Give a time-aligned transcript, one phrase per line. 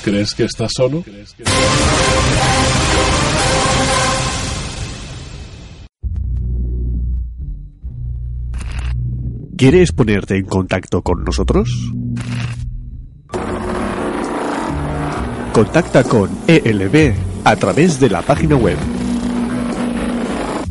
[0.00, 1.04] Crees que estás solo?
[9.56, 11.92] ¿Quieres ponerte en contacto con nosotros?
[15.52, 17.12] Contacta con ELB
[17.44, 18.78] a través de la página web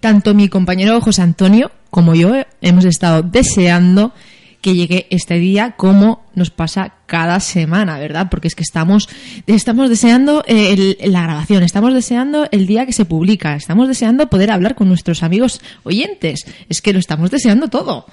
[0.00, 4.12] Tanto mi compañero José Antonio como yo hemos estado deseando
[4.60, 8.26] que llegue este día como nos pasa cada semana, ¿verdad?
[8.28, 9.08] Porque es que estamos,
[9.46, 14.50] estamos deseando eh, la grabación, estamos deseando el día que se publica, estamos deseando poder
[14.50, 16.44] hablar con nuestros amigos oyentes.
[16.68, 18.06] Es que lo estamos deseando todo.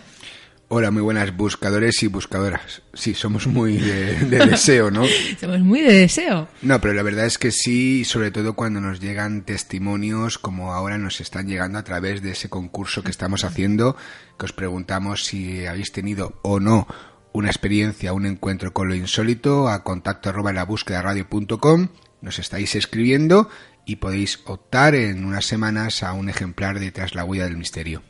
[0.69, 2.81] Hola, muy buenas buscadores y buscadoras.
[2.93, 5.05] Sí, somos muy de, deseo, ¿no?
[5.39, 6.49] somos muy de deseo.
[6.61, 10.97] No, pero la verdad es que sí, sobre todo cuando nos llegan testimonios como ahora
[10.97, 13.95] nos están llegando a través de ese concurso que estamos haciendo,
[14.37, 16.85] que os preguntamos si habéis tenido o no
[17.31, 21.87] una experiencia, un encuentro con lo insólito, a contacto arroba la búsqueda radio.com,
[22.19, 23.49] nos estáis escribiendo
[23.85, 28.03] y podéis optar en unas semanas a un ejemplar de Tras la huella del misterio.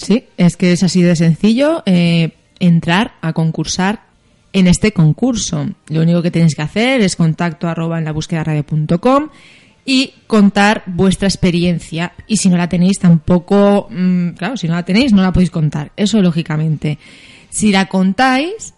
[0.00, 4.04] Sí, es que es así de sencillo eh, entrar a concursar
[4.54, 5.68] en este concurso.
[5.88, 9.28] Lo único que tenéis que hacer es contacto arroba en la búsqueda radio.com
[9.84, 12.14] y contar vuestra experiencia.
[12.26, 15.50] Y si no la tenéis, tampoco, mm, claro, si no la tenéis, no la podéis
[15.50, 15.92] contar.
[15.96, 16.98] Eso lógicamente.
[17.50, 18.72] Si la contáis,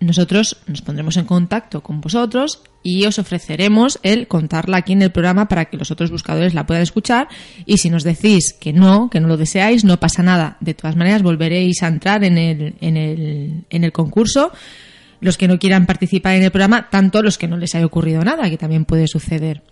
[0.00, 5.10] nosotros nos pondremos en contacto con vosotros y os ofreceremos el contarla aquí en el
[5.10, 7.28] programa para que los otros buscadores la puedan escuchar
[7.66, 10.56] y si nos decís que no, que no lo deseáis, no pasa nada.
[10.60, 14.52] De todas maneras, volveréis a entrar en el, en el, en el concurso.
[15.20, 18.22] Los que no quieran participar en el programa, tanto los que no les haya ocurrido
[18.22, 19.64] nada, que también puede suceder.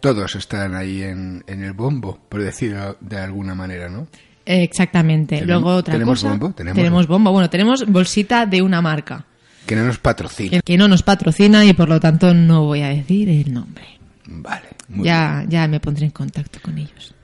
[0.00, 4.08] Todos están ahí en, en el bombo, por decirlo de alguna manera, ¿no?
[4.46, 5.44] Exactamente.
[5.44, 6.30] Luego otra ¿tenemos cosa.
[6.30, 6.54] Bombo?
[6.54, 7.32] ¿Tenemos, bombo.
[7.32, 9.26] Bueno, tenemos bolsita de una marca.
[9.66, 10.60] Que no nos patrocina.
[10.64, 13.84] Que, no nos patrocina y por lo tanto no voy a decir el nombre.
[14.26, 14.68] Vale.
[14.88, 17.14] ya, ya me pondré en contacto con ellos.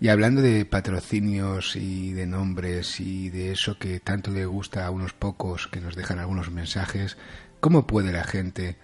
[0.00, 4.90] Y hablando de patrocinios y de nombres y de eso que tanto le gusta a
[4.90, 7.16] unos pocos que nos dejan algunos mensajes,
[7.60, 8.76] ¿cómo puede la gente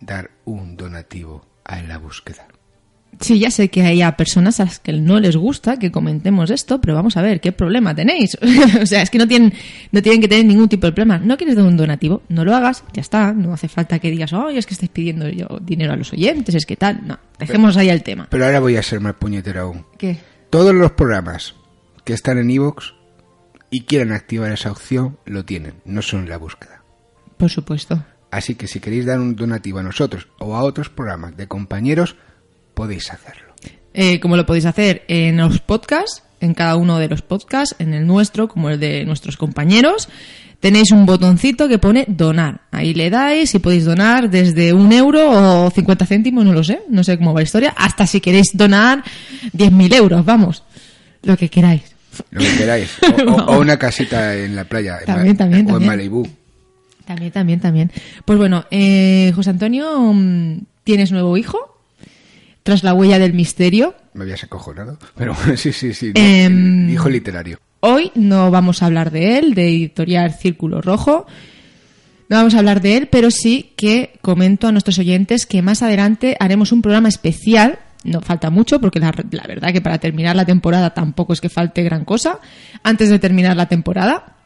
[0.00, 2.48] dar un donativo a En la búsqueda?
[3.20, 6.50] Sí, ya sé que hay a personas a las que no les gusta que comentemos
[6.50, 8.38] esto, pero vamos a ver, ¿qué problema tenéis?
[8.82, 9.52] o sea, es que no tienen,
[9.90, 11.18] no tienen que tener ningún tipo de problema.
[11.18, 12.22] ¿No quieres dar un donativo?
[12.28, 13.32] No lo hagas, ya está.
[13.32, 16.54] No hace falta que digas, oh, es que estáis pidiendo yo dinero a los oyentes,
[16.54, 17.06] es que tal.
[17.06, 18.28] No, dejemos ahí el tema.
[18.30, 19.84] Pero ahora voy a ser más puñetero aún.
[19.98, 20.18] ¿Qué?
[20.50, 21.54] Todos los programas
[22.04, 22.92] que están en iVoox
[23.70, 26.82] y quieran activar esa opción, lo tienen, no son la búsqueda.
[27.36, 28.04] Por supuesto.
[28.30, 32.16] Así que si queréis dar un donativo a nosotros o a otros programas de compañeros,
[32.78, 33.52] podéis hacerlo.
[33.92, 35.02] Eh, ¿Cómo lo podéis hacer?
[35.08, 39.04] En los podcasts en cada uno de los podcasts, en el nuestro como el de
[39.04, 40.08] nuestros compañeros,
[40.60, 42.60] tenéis un botoncito que pone donar.
[42.70, 46.82] Ahí le dais y podéis donar desde un euro o 50 céntimos, no lo sé,
[46.88, 49.02] no sé cómo va la historia, hasta si queréis donar
[49.52, 50.62] 10.000 euros, vamos,
[51.24, 51.82] lo que queráis.
[52.30, 52.88] Lo que queráis.
[53.26, 54.98] O, o- o una casita en la playa.
[55.00, 55.86] en También, Ma- también, O en.
[55.86, 56.28] Malibú.
[57.04, 57.90] También, también, también.
[58.24, 61.67] Pues bueno, eh, José Antonio, mm, ¿tienes nuevo hijo?
[62.68, 63.94] Tras la huella del misterio.
[64.12, 64.98] Me habías acojonado.
[65.16, 66.12] Pero bueno, sí, sí, sí.
[66.14, 67.58] no, Em, hijo literario.
[67.80, 71.26] Hoy no vamos a hablar de él, de editorial Círculo Rojo.
[72.28, 75.80] No vamos a hablar de él, pero sí que comento a nuestros oyentes que más
[75.82, 77.78] adelante haremos un programa especial.
[78.04, 81.48] No falta mucho, porque la, la verdad que para terminar la temporada tampoco es que
[81.48, 82.38] falte gran cosa.
[82.82, 84.36] Antes de terminar la temporada,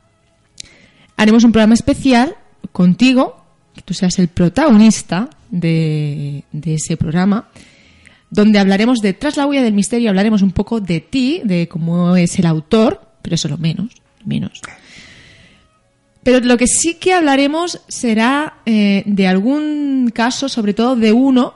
[1.17, 2.37] haremos un programa especial
[2.71, 7.49] contigo, que tú seas el protagonista de, de ese programa,
[8.33, 12.17] donde hablaremos de Tras la huella del misterio, hablaremos un poco de ti, de cómo
[12.17, 13.91] es el autor, pero eso lo menos,
[14.25, 14.63] menos.
[16.23, 21.55] Pero lo que sí que hablaremos será eh, de algún caso, sobre todo de uno,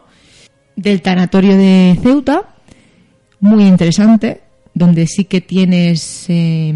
[0.76, 2.54] del tanatorio de Ceuta,
[3.40, 4.42] muy interesante,
[4.74, 6.74] donde sí que tienes eh,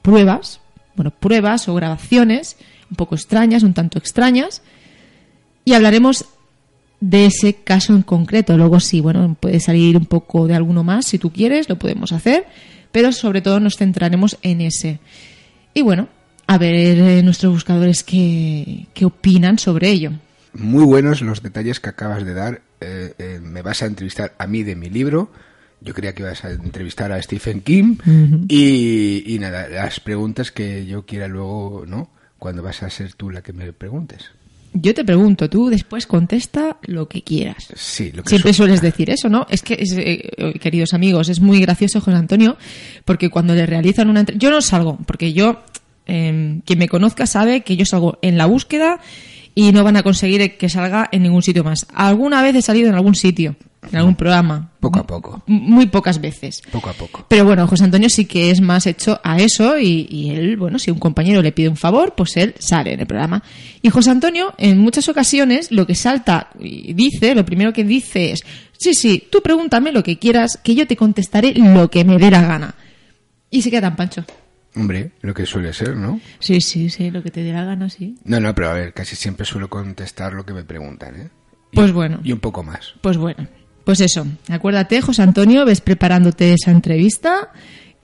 [0.00, 0.60] pruebas,
[0.96, 2.56] bueno, pruebas o grabaciones
[2.90, 4.62] un poco extrañas, un tanto extrañas,
[5.66, 6.24] y hablaremos
[7.00, 8.56] de ese caso en concreto.
[8.56, 12.12] Luego sí, bueno, puede salir un poco de alguno más si tú quieres, lo podemos
[12.12, 12.46] hacer,
[12.92, 15.00] pero sobre todo nos centraremos en ese.
[15.74, 16.08] Y bueno,
[16.46, 20.12] a ver eh, nuestros buscadores qué, qué opinan sobre ello.
[20.52, 22.62] Muy buenos los detalles que acabas de dar.
[22.80, 25.30] Eh, eh, me vas a entrevistar a mí de mi libro.
[25.80, 27.96] Yo creía que ibas a entrevistar a Stephen King.
[28.48, 32.10] y, y nada, las preguntas que yo quiera luego, ¿no?
[32.38, 34.30] Cuando vas a ser tú la que me preguntes.
[34.72, 37.68] Yo te pregunto, tú después contesta lo que quieras.
[37.74, 39.46] Sí, lo que Siempre su- sueles decir eso, ¿no?
[39.50, 42.56] Es que, es, eh, eh, queridos amigos, es muy gracioso José Antonio,
[43.04, 44.46] porque cuando le realizan una entrevista...
[44.46, 45.62] Yo no salgo, porque yo,
[46.06, 49.00] eh, quien me conozca sabe que yo salgo en la búsqueda
[49.60, 51.86] y no van a conseguir que salga en ningún sitio más.
[51.92, 53.56] Alguna vez he salido en algún sitio,
[53.92, 54.70] en algún programa.
[54.80, 55.42] Poco a poco.
[55.46, 56.62] Muy pocas veces.
[56.72, 57.26] Poco a poco.
[57.28, 60.78] Pero bueno, José Antonio sí que es más hecho a eso y, y él, bueno,
[60.78, 63.42] si un compañero le pide un favor, pues él sale en el programa.
[63.82, 68.32] Y José Antonio, en muchas ocasiones, lo que salta y dice, lo primero que dice
[68.32, 68.40] es,
[68.78, 72.30] sí, sí, tú pregúntame lo que quieras, que yo te contestaré lo que me dé
[72.30, 72.74] la gana.
[73.50, 74.24] Y se queda tan pancho.
[74.76, 76.20] Hombre, lo que suele ser, ¿no?
[76.38, 78.14] Sí, sí, sí, lo que te dé la gana, sí.
[78.24, 81.28] No, no, pero a ver, casi siempre suelo contestar lo que me preguntan, ¿eh?
[81.72, 82.20] Y- Pues bueno.
[82.22, 82.94] Y un poco más.
[83.00, 83.46] Pues bueno,
[83.84, 84.26] pues eso.
[84.48, 87.50] Acuérdate, José Antonio, ves preparándote esa entrevista,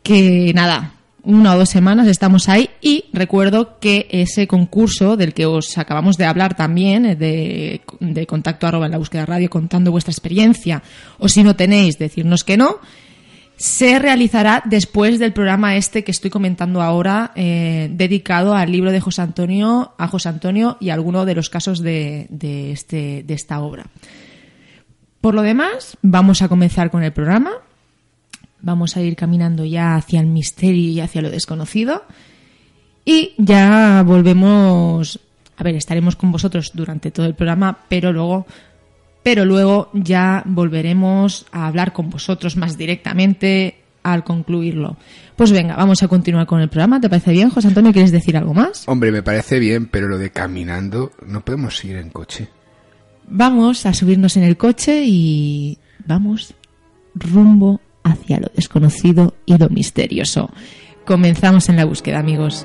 [0.02, 0.92] que nada,
[1.22, 6.16] una o dos semanas estamos ahí y recuerdo que ese concurso del que os acabamos
[6.16, 10.82] de hablar también, eh, de, de contacto arroba en la búsqueda radio contando vuestra experiencia,
[11.18, 12.78] o si no tenéis, decirnos que no,
[13.56, 19.00] se realizará después del programa este que estoy comentando ahora, eh, dedicado al libro de
[19.00, 23.34] José Antonio, a José Antonio y a alguno de los casos de, de, este, de
[23.34, 23.86] esta obra.
[25.20, 27.50] Por lo demás, vamos a comenzar con el programa.
[28.60, 32.04] Vamos a ir caminando ya hacia el misterio y hacia lo desconocido.
[33.04, 35.18] Y ya volvemos.
[35.56, 38.46] A ver, estaremos con vosotros durante todo el programa, pero luego.
[39.26, 43.74] Pero luego ya volveremos a hablar con vosotros más directamente
[44.04, 44.98] al concluirlo.
[45.34, 47.00] Pues venga, vamos a continuar con el programa.
[47.00, 47.92] ¿Te parece bien, José Antonio?
[47.92, 48.84] ¿Quieres decir algo más?
[48.86, 52.50] Hombre, me parece bien, pero lo de caminando, no podemos ir en coche.
[53.26, 55.76] Vamos a subirnos en el coche y
[56.06, 56.54] vamos
[57.16, 60.50] rumbo hacia lo desconocido y lo misterioso.
[61.04, 62.64] Comenzamos en la búsqueda, amigos.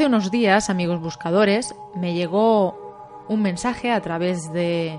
[0.00, 4.98] Hace unos días, amigos buscadores, me llegó un mensaje a través de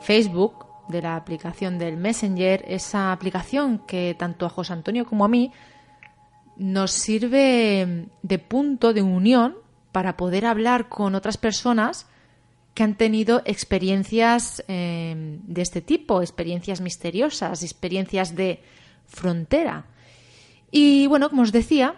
[0.00, 5.28] Facebook, de la aplicación del Messenger, esa aplicación que tanto a José Antonio como a
[5.28, 5.52] mí
[6.56, 9.54] nos sirve de punto de unión
[9.92, 12.06] para poder hablar con otras personas
[12.72, 18.62] que han tenido experiencias eh, de este tipo, experiencias misteriosas, experiencias de
[19.04, 19.84] frontera.
[20.70, 21.96] Y bueno, como os decía,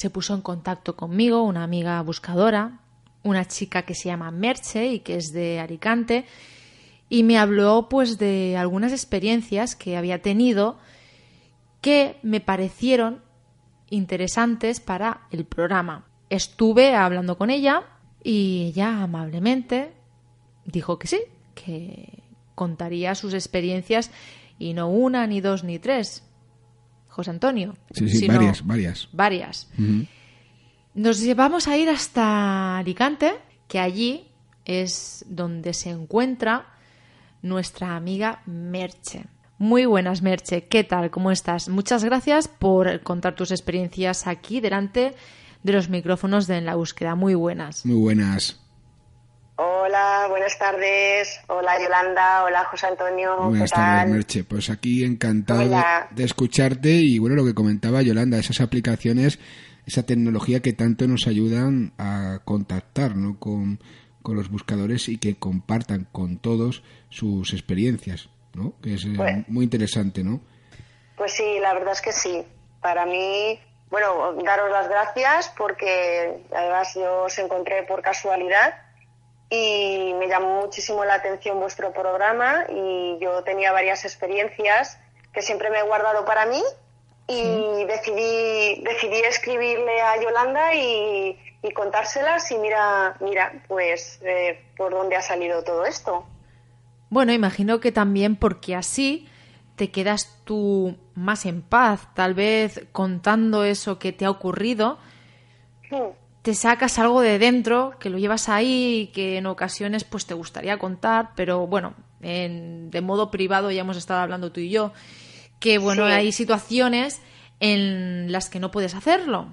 [0.00, 2.80] se puso en contacto conmigo una amiga buscadora,
[3.22, 6.24] una chica que se llama Merche y que es de Alicante,
[7.10, 10.78] y me habló pues de algunas experiencias que había tenido
[11.82, 13.20] que me parecieron
[13.90, 16.06] interesantes para el programa.
[16.30, 17.82] Estuve hablando con ella
[18.24, 19.92] y ella amablemente
[20.64, 21.20] dijo que sí,
[21.54, 22.22] que
[22.54, 24.10] contaría sus experiencias
[24.58, 26.24] y no una, ni dos, ni tres.
[27.20, 27.76] José Antonio.
[27.92, 29.08] Sí, sí, varias, varias.
[29.12, 29.68] Varias.
[30.94, 33.34] Nos llevamos a ir hasta Alicante,
[33.68, 34.26] que allí
[34.64, 36.66] es donde se encuentra
[37.42, 39.26] nuestra amiga Merche.
[39.58, 40.64] Muy buenas, Merche.
[40.64, 41.10] ¿Qué tal?
[41.10, 41.68] ¿Cómo estás?
[41.68, 45.14] Muchas gracias por contar tus experiencias aquí delante
[45.62, 47.14] de los micrófonos de En la Búsqueda.
[47.14, 47.84] Muy buenas.
[47.84, 48.58] Muy buenas.
[49.62, 51.38] Hola, buenas tardes.
[51.48, 53.36] Hola Yolanda, hola José Antonio.
[53.36, 54.42] Buenas tardes, Merche.
[54.42, 55.68] Pues aquí encantado
[56.12, 59.38] de, escucharte y bueno, lo que comentaba Yolanda, esas aplicaciones,
[59.86, 63.38] esa tecnología que tanto nos ayudan a contactar ¿no?
[63.38, 63.80] con,
[64.22, 68.72] con los buscadores y que compartan con todos sus experiencias, ¿no?
[68.82, 70.40] Que es eh, pues muy interesante, ¿no?
[71.18, 72.42] Pues sí, la verdad es que sí.
[72.80, 78.88] Para mí, bueno, daros las gracias porque además yo os encontré por casualidad
[79.50, 84.96] y me llamó muchísimo la atención vuestro programa y yo tenía varias experiencias
[85.32, 86.62] que siempre me he guardado para mí
[87.26, 91.36] y decidí decidí escribirle a Yolanda y,
[91.74, 96.24] contárselas y mira mira pues eh, por dónde ha salido todo esto.
[97.10, 99.28] Bueno imagino que también porque así
[99.76, 104.98] te quedas tú más en paz tal vez contando eso que te ha ocurrido.
[105.90, 106.10] Hmm
[106.42, 110.34] te sacas algo de dentro, que lo llevas ahí y que en ocasiones pues te
[110.34, 114.92] gustaría contar, pero bueno, en, de modo privado ya hemos estado hablando tú y yo,
[115.58, 117.20] que bueno, hay situaciones
[117.60, 119.48] en las que no puedes hacerlo.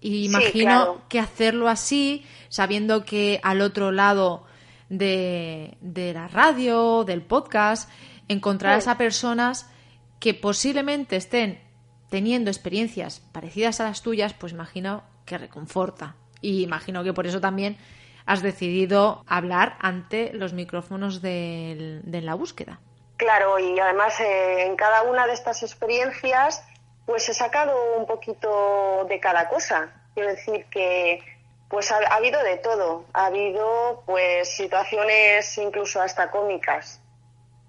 [0.00, 4.44] Y imagino que hacerlo así, sabiendo que al otro lado
[4.88, 7.88] de, de la radio, del podcast,
[8.26, 9.70] encontrarás a personas
[10.18, 11.60] que posiblemente estén
[12.08, 16.16] teniendo experiencias parecidas a las tuyas, pues imagino que reconforta.
[16.42, 17.78] Y imagino que por eso también
[18.26, 22.80] has decidido hablar ante los micrófonos de, la búsqueda.
[23.16, 26.62] Claro, y además eh, en cada una de estas experiencias
[27.06, 29.92] pues he sacado un poquito de cada cosa.
[30.14, 31.20] Quiero decir que
[31.68, 33.06] pues ha, habido de todo.
[33.12, 37.00] Ha habido pues situaciones incluso hasta cómicas.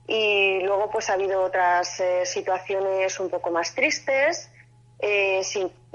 [0.08, 4.51] Y luego pues ha habido otras eh, situaciones un poco más tristes,
[5.00, 5.42] eh,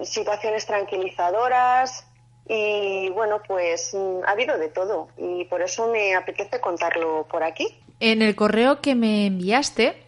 [0.03, 2.08] situaciones tranquilizadoras,
[2.49, 5.09] y bueno, pues mm, ha habido de todo.
[5.19, 7.69] Y por eso me apetece contarlo por aquí.
[8.01, 10.03] En el correo que me enviaste,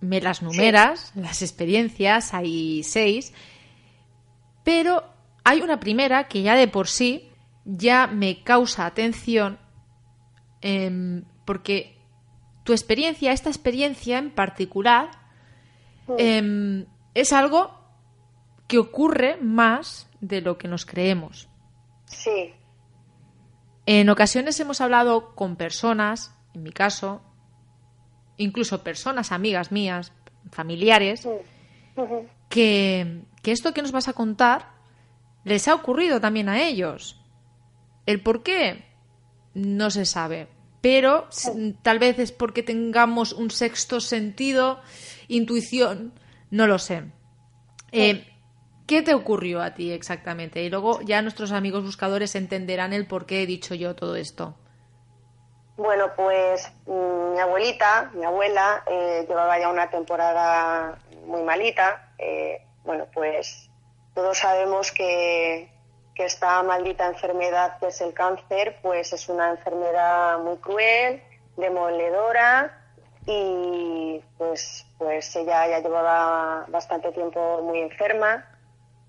[0.00, 3.32] me las numeras, las experiencias, hay seis,
[4.64, 5.04] pero
[5.44, 7.30] hay una primera que ya de por sí
[7.64, 9.58] ya me causa atención
[10.60, 11.96] em, porque
[12.64, 15.10] tu experiencia, esta experiencia en particular,
[16.18, 17.83] em, es algo
[18.66, 21.48] que ocurre más de lo que nos creemos.
[22.06, 22.54] Sí.
[23.86, 27.22] En ocasiones hemos hablado con personas, en mi caso,
[28.36, 30.12] incluso personas amigas mías,
[30.50, 31.28] familiares,
[32.48, 34.72] que, que esto que nos vas a contar
[35.44, 37.20] les ha ocurrido también a ellos.
[38.06, 38.84] El por qué
[39.52, 40.48] no se sabe,
[40.80, 41.28] pero
[41.82, 44.80] tal vez es porque tengamos un sexto sentido,
[45.28, 46.12] intuición,
[46.50, 47.04] no lo sé.
[47.92, 48.26] Eh,
[48.86, 50.62] ¿Qué te ocurrió a ti exactamente?
[50.62, 54.54] Y luego ya nuestros amigos buscadores entenderán el por qué he dicho yo todo esto.
[55.76, 62.12] Bueno, pues mm, mi abuelita, mi abuela, eh, llevaba ya una temporada muy malita.
[62.18, 63.70] Eh, bueno, pues
[64.14, 65.72] todos sabemos que,
[66.14, 71.22] que esta maldita enfermedad que es el cáncer, pues es una enfermedad muy cruel,
[71.56, 72.80] demoledora
[73.26, 78.46] y pues, pues ella ya llevaba bastante tiempo muy enferma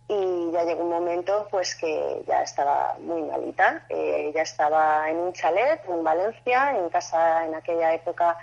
[0.07, 3.85] y ya llegó un momento pues que ya estaba muy malita.
[3.89, 8.37] Eh, ya estaba en un chalet en Valencia, en casa, en aquella época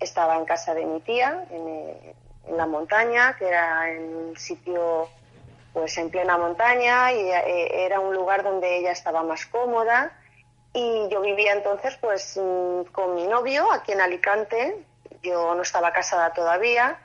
[0.00, 2.14] estaba en casa de mi tía, en,
[2.56, 5.08] la montaña, que era en un sitio
[5.72, 10.12] pues en plena montaña y eh, era un lugar donde ella estaba más cómoda.
[10.72, 14.84] Y yo vivía entonces pues mm, con mi novio aquí en Alicante,
[15.22, 17.00] yo no estaba casada todavía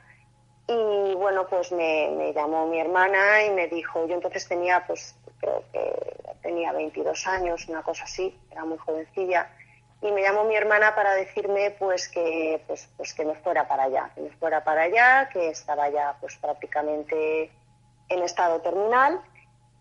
[0.72, 5.64] y bueno, pues me, llamó mi hermana y me dijo, yo entonces tenía, pues creo
[5.72, 5.92] que
[6.42, 9.50] tenía 22 años, una cosa así, era muy jovencilla,
[10.00, 13.84] y me llamó mi hermana para decirme pues que pues, pues que me fuera para
[13.84, 17.50] allá, que me fuera para allá, que estaba ya pues prácticamente
[18.08, 19.20] en estado terminal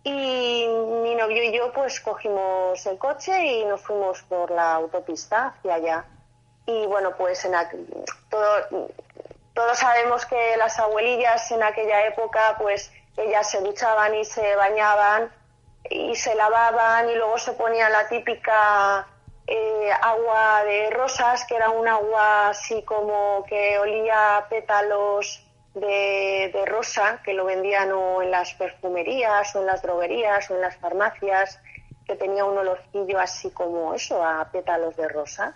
[0.04, 0.68] y
[1.04, 5.76] mi novio y yo pues cogimos el coche y nos fuimos por la autopista hacia
[5.76, 6.06] allá.
[6.66, 7.54] Y bueno, pues en
[8.30, 8.90] todo,
[9.54, 15.32] todos sabemos que las abuelillas en aquella época pues ellas se duchaban y se bañaban
[15.90, 19.08] y se lavaban y luego se ponía la típica
[19.48, 26.64] eh, agua de rosas, que era un agua así como que olía a pétalos de,
[26.68, 30.78] rosa, que lo vendían o en las perfumerías o en las droguerías o en las
[30.78, 31.60] farmacias,
[32.06, 35.56] que tenía un olorcillo así como eso, a pétalos de rosa.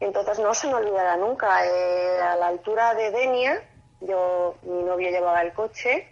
[0.00, 1.66] Entonces no se me olvidará nunca.
[1.66, 3.62] Eh, a la altura de Denia,
[4.00, 6.08] yo, mi novio llevaba el coche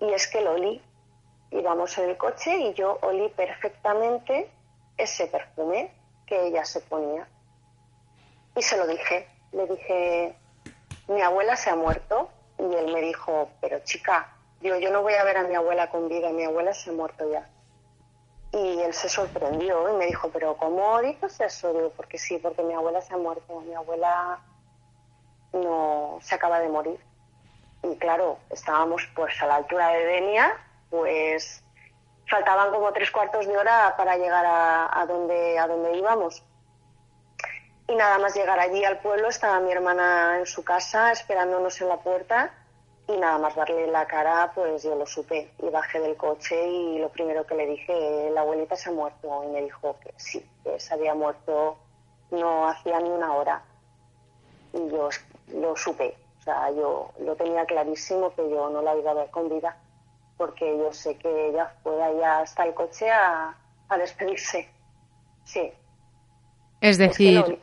[0.00, 0.82] y es que lo olí.
[1.50, 4.50] Íbamos en el coche y yo olí perfectamente
[4.98, 5.92] ese perfume
[6.26, 7.26] que ella se ponía.
[8.54, 9.28] Y se lo dije.
[9.52, 10.36] Le dije,
[11.08, 12.28] mi abuela se ha muerto.
[12.58, 15.88] Y él me dijo, pero chica, yo, yo no voy a ver a mi abuela
[15.90, 17.48] con vida, mi abuela se ha muerto ya.
[18.52, 21.72] Y él se sorprendió y me dijo, pero ¿cómo dices eso?
[21.72, 24.40] Digo, porque sí, porque mi abuela se ha muerto, mi abuela
[25.52, 26.98] no se acaba de morir.
[27.82, 30.56] Y claro, estábamos pues a la altura de Denia,
[30.90, 31.62] pues
[32.26, 36.42] faltaban como tres cuartos de hora para llegar a, a, donde, a donde íbamos.
[37.86, 41.88] Y nada más llegar allí al pueblo estaba mi hermana en su casa esperándonos en
[41.88, 42.52] la puerta
[43.08, 45.50] y nada más darle la cara pues yo lo supe.
[45.62, 49.44] Y bajé del coche y lo primero que le dije, la abuelita se ha muerto
[49.44, 51.76] y me dijo que sí, que se había muerto
[52.30, 53.62] no hacía ni una hora.
[54.74, 55.08] Y yo
[55.54, 59.30] lo supe, o sea, yo lo tenía clarísimo que yo no la iba a ver
[59.30, 59.76] con vida
[60.36, 63.54] porque yo sé que ella fue allá hasta el coche a,
[63.88, 64.70] a despedirse,
[65.44, 65.72] sí.
[66.80, 67.58] Es decir, que,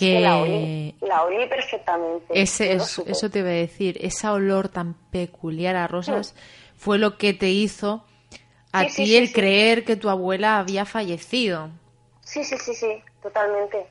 [0.00, 2.40] la, olí, perfectamente.
[2.40, 6.34] Ese, eso te iba a decir, ese olor tan peculiar a rosas
[6.76, 8.04] fue lo que te hizo
[8.72, 11.70] a ti el creer que tu abuela había fallecido.
[12.22, 13.86] Sí, sí, sí, sí, totalmente.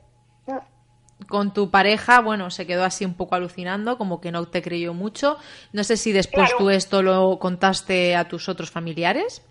[1.28, 4.94] Con tu pareja, bueno, se quedó así un poco alucinando, como que no te creyó
[4.94, 5.36] mucho.
[5.72, 9.42] No sé si después tú esto lo contaste a tus otros familiares.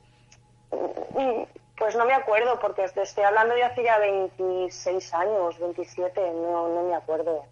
[1.78, 6.84] Pues no me acuerdo, porque estoy hablando de hace ya 26 años, 27, no, no
[6.84, 7.46] me acuerdo.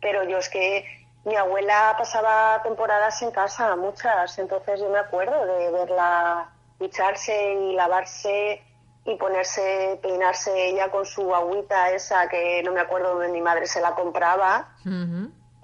[0.00, 0.84] Pero yo es que
[1.24, 7.72] mi abuela pasaba temporadas en casa, muchas, entonces yo me acuerdo de verla ducharse y
[7.72, 8.62] lavarse
[9.06, 13.66] y ponerse, peinarse ella con su agüita esa que no me acuerdo dónde mi madre
[13.66, 14.74] se la compraba.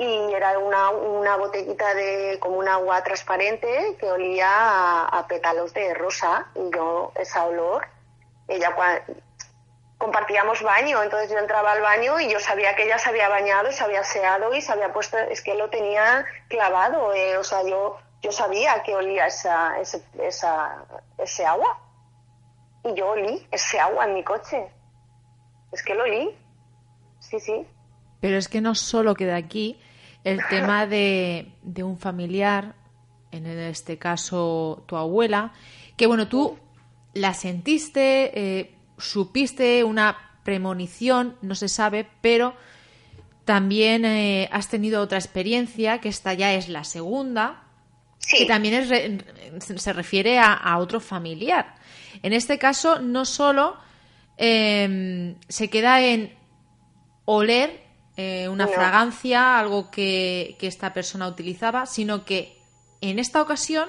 [0.01, 5.75] Y era una, una botellita de como un agua transparente que olía a, a pétalos
[5.75, 6.47] de rosa.
[6.55, 7.87] Y yo, ese olor,
[8.49, 8.75] ella
[9.99, 13.71] compartíamos baño, entonces yo entraba al baño y yo sabía que ella se había bañado,
[13.71, 17.63] se había seado y se había puesto, es que lo tenía clavado, eh, o sea,
[17.69, 20.85] yo, yo sabía que olía esa, ese, esa,
[21.19, 21.79] ese agua.
[22.85, 24.67] Y yo olí ese agua en mi coche.
[25.71, 26.35] Es que lo olí.
[27.19, 27.67] Sí, sí.
[28.21, 29.80] Pero es que no solo queda aquí
[30.25, 32.75] el tema de, de un familiar,
[33.33, 35.53] en este caso tu abuela,
[35.97, 36.59] que bueno, tú
[37.15, 42.55] la sentiste, eh, supiste una premonición, no se sabe, pero
[43.45, 47.65] también eh, has tenido otra experiencia, que esta ya es la segunda,
[48.31, 49.23] que también
[49.59, 51.75] se refiere a, otro familiar.
[52.23, 53.77] En este caso, no solo
[54.37, 56.33] em, se queda en
[57.25, 57.90] oler
[58.21, 62.59] eh, una fragancia, algo que, que esta persona utilizaba, sino que
[63.01, 63.89] en esta ocasión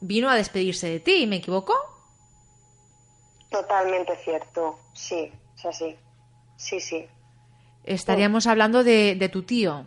[0.00, 1.74] vino a despedirse de ti, ¿me equivoco?
[3.50, 5.96] Totalmente cierto, sí, es así.
[6.56, 7.06] Sí, sí.
[7.84, 9.84] Estaríamos hablando de, tu tío.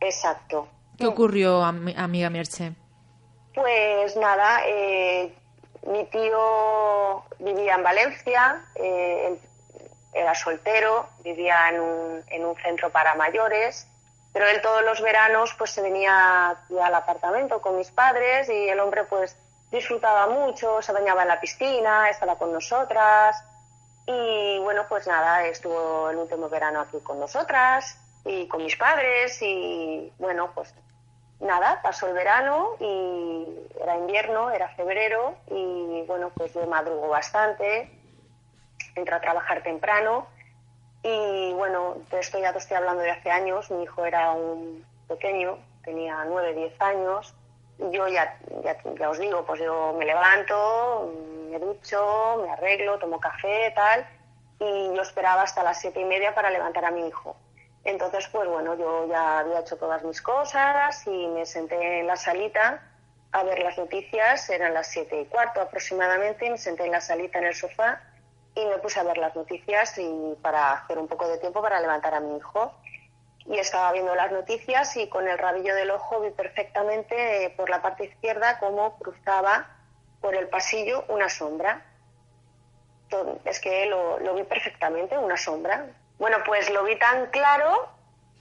[0.00, 0.68] Exacto.
[0.98, 2.72] ¿Qué ocurrió, amiga Merche?
[3.54, 5.32] Pues nada, eh,
[5.86, 9.38] mi tío vivía en Valencia, eh,
[10.14, 13.86] era soltero, vivía en un, en un centro para mayores,
[14.32, 18.80] pero él todos los veranos pues se venía al apartamento con mis padres y el
[18.80, 19.36] hombre pues
[19.70, 23.44] disfrutaba mucho, se bañaba en la piscina, estaba con nosotras
[24.06, 29.40] y bueno, pues nada, estuvo el último verano aquí con nosotras y con mis padres
[29.40, 30.74] y bueno, pues
[31.40, 33.46] nada, pasó el verano y
[33.80, 37.90] era invierno, era febrero y bueno, pues yo madrugo bastante,
[38.94, 40.26] entro a trabajar temprano.
[41.02, 44.84] Y bueno, de esto ya te estoy hablando de hace años, mi hijo era un
[45.06, 47.34] pequeño, tenía nueve, diez años.
[47.78, 51.12] Yo ya, ya, os digo, pues yo me levanto,
[51.50, 54.06] me ducho, me arreglo, tomo café, tal,
[54.60, 57.36] y yo esperaba hasta las siete y media para levantar a mi hijo.
[57.84, 62.16] Entonces, pues bueno, yo ya había hecho todas mis cosas y me senté en la
[62.16, 62.80] salita
[63.32, 67.40] a ver las noticias, eran las siete y cuarto aproximadamente, me senté en la salita
[67.40, 68.00] en el sofá
[68.54, 71.80] y me puse a ver las noticias y para hacer un poco de tiempo para
[71.80, 72.72] levantar a mi hijo.
[73.46, 77.68] Y estaba viendo las noticias y con el rabillo del ojo vi perfectamente eh, por
[77.68, 79.66] la parte izquierda cómo cruzaba
[80.20, 81.84] por el pasillo una sombra.
[83.44, 85.86] Es que lo, lo vi perfectamente, una sombra.
[86.18, 87.88] Bueno, pues lo vi tan claro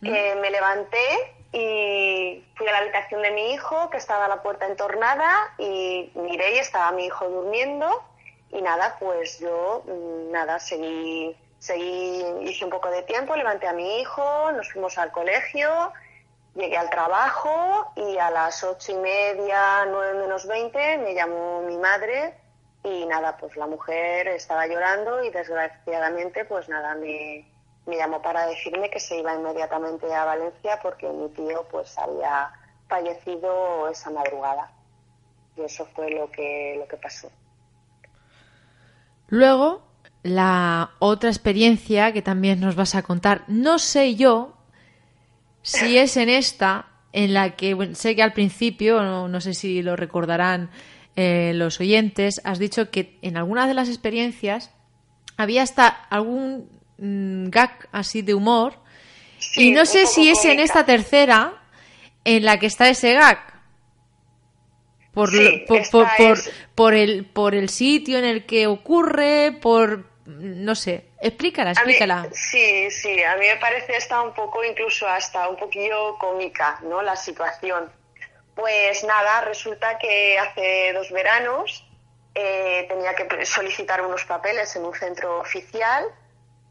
[0.01, 4.65] que me levanté y fui a la habitación de mi hijo, que estaba la puerta
[4.65, 8.03] entornada, y miré y estaba mi hijo durmiendo.
[8.53, 13.73] Y nada, pues yo, mm, nada, seguí, seguí, hice un poco de tiempo, levanté a
[13.73, 15.91] mi hijo, nos fuimos al colegio,
[16.53, 21.77] llegué al trabajo y a las ocho y media, nueve menos veinte, me llamó mi
[21.77, 22.35] madre
[22.83, 27.49] y nada, pues la mujer estaba llorando y desgraciadamente, pues nada, me,
[27.87, 32.51] me llamó para decirme que se iba inmediatamente a Valencia porque mi tío pues había
[32.87, 34.71] fallecido esa madrugada.
[35.55, 37.29] Y eso fue lo que, lo que pasó.
[39.33, 39.81] Luego,
[40.23, 44.57] la otra experiencia que también nos vas a contar, no sé yo
[45.61, 49.95] si es en esta, en la que sé que al principio, no, sé si lo
[49.95, 50.69] recordarán
[51.15, 54.71] eh, los oyentes, has dicho que en algunas de las experiencias
[55.37, 58.75] había hasta algún Mm, gag así de humor.
[59.57, 61.61] y no sé si es en esta tercera
[62.23, 63.52] en la que está ese gag.
[65.13, 65.29] Por,
[65.67, 66.37] por,
[66.75, 70.11] por, el, por el sitio en el que ocurre, por...
[70.25, 72.29] No sé, explícala, explícala.
[72.31, 77.01] sí, sí, a mí me parece esta un poco, incluso hasta un poquillo cómica, ¿no?
[77.01, 77.91] La situación.
[78.55, 81.85] Pues nada, resulta que hace dos veranos
[82.35, 86.05] eh, tenía que solicitar unos papeles en un centro oficial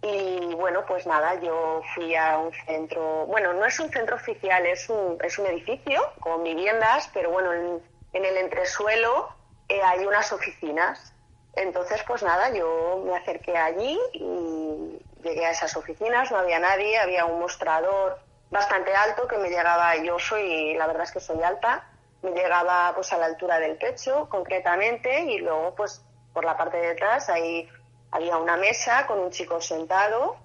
[0.03, 4.67] y bueno, pues nada, yo fui a un centro, bueno, no es un centro oficial,
[4.67, 7.81] es un, es un edificio con viviendas, pero bueno,
[8.13, 9.29] en, el entresuelo
[9.69, 11.13] eh, hay unas oficinas.
[11.55, 16.99] Entonces, pues nada, yo me acerqué allí y llegué a esas oficinas, no había nadie,
[16.99, 18.19] había un mostrador
[18.51, 21.87] bastante alto que me llegaba, yo soy, la verdad es que soy alta,
[22.23, 26.77] me llegaba pues a la altura del pecho concretamente y luego pues por la parte
[26.77, 27.69] de atrás hay
[28.13, 30.37] había una mesa con un chico sentado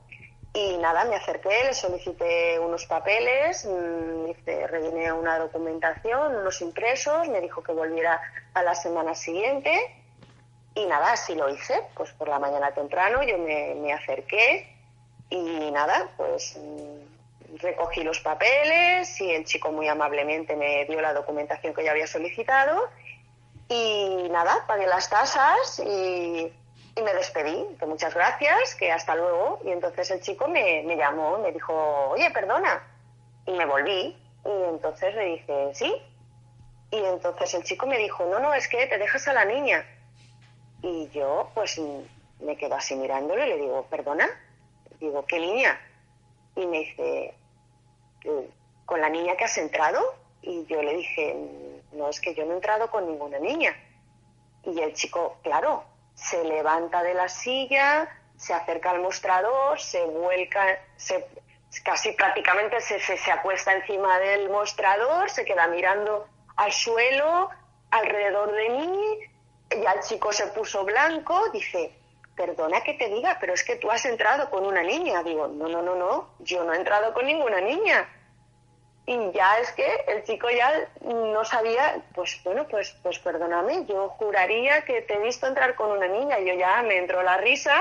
[0.54, 4.32] y nada, me acerqué, le solicité unos papeles, mm,
[4.68, 8.20] rellené una documentación, unos impresos, me dijo que volviera
[8.54, 9.72] a la semana siguiente
[10.74, 11.82] y nada, así lo hice.
[11.96, 14.68] Pues por la mañana temprano yo me, me acerqué
[15.30, 21.14] y nada, pues mm, recogí los papeles y el chico muy amablemente me dio la
[21.14, 22.90] documentación que yo había solicitado
[23.70, 26.52] y nada, pagué las tasas y
[26.98, 29.60] y me despedí, que muchas gracias, que hasta luego.
[29.64, 31.74] Y entonces el chico me, me llamó, me dijo,
[32.10, 32.82] oye, perdona.
[33.46, 34.18] Y me volví.
[34.46, 35.94] Y entonces le dije, sí.
[36.90, 39.86] Y entonces el chico me dijo, no, no, es que te dejas a la niña.
[40.82, 41.80] Y yo, pues,
[42.40, 44.28] me quedo así mirándole y le digo, perdona.
[45.00, 45.80] Digo, ¿qué niña?
[46.56, 47.34] Y me dice,
[48.86, 50.00] ¿con la niña que has entrado?
[50.42, 51.36] Y yo le dije,
[51.92, 53.76] no, es que yo no he entrado con ninguna niña.
[54.64, 55.84] Y el chico, claro,
[56.18, 61.26] se levanta de la silla, se acerca al mostrador, se vuelca, se,
[61.84, 67.50] casi prácticamente se, se, acuesta encima del mostrador, se queda mirando al suelo,
[67.92, 69.20] alrededor de mí,
[69.84, 71.94] ya el chico se puso blanco, dice,
[72.36, 75.24] perdona que te diga, pero es que tú has entrado con una niña.
[75.24, 78.08] Digo, no, no, no, no, yo no he entrado con ninguna niña
[79.08, 80.70] y ya es que el chico ya
[81.02, 85.92] no sabía, pues bueno, pues, pues perdóname, yo juraría que te he visto entrar con
[85.92, 86.38] una niña.
[86.40, 87.74] Yo ya me entró la risa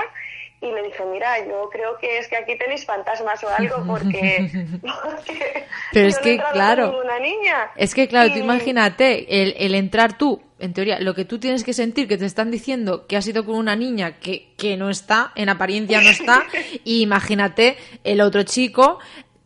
[0.60, 4.50] y le dije, mira, yo creo que es que aquí tenéis fantasmas o algo porque...
[5.92, 7.72] Pero es que, claro, una niña.
[7.74, 11.64] es que, claro, tú imagínate, el, el entrar tú, en teoría, lo que tú tienes
[11.64, 14.90] que sentir, que te están diciendo que has ido con una niña que, que no
[14.90, 16.44] está, en apariencia no está,
[16.84, 18.98] y imagínate el otro chico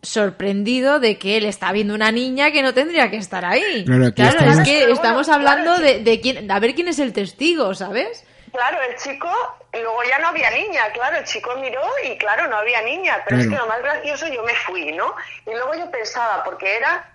[0.03, 3.85] sorprendido de que él está viendo una niña que no tendría que estar ahí.
[3.85, 8.25] Claro, es que estamos hablando de, de quién, a ver quién es el testigo, ¿sabes?
[8.53, 9.29] Claro, el chico,
[9.73, 13.41] luego ya no había niña, claro, el chico miró y claro, no había niña, pero
[13.41, 15.15] es que lo más gracioso yo me fui, ¿no?
[15.47, 17.13] Y luego yo pensaba, porque era,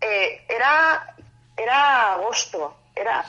[0.00, 1.14] eh, era,
[1.56, 3.22] era agosto, era,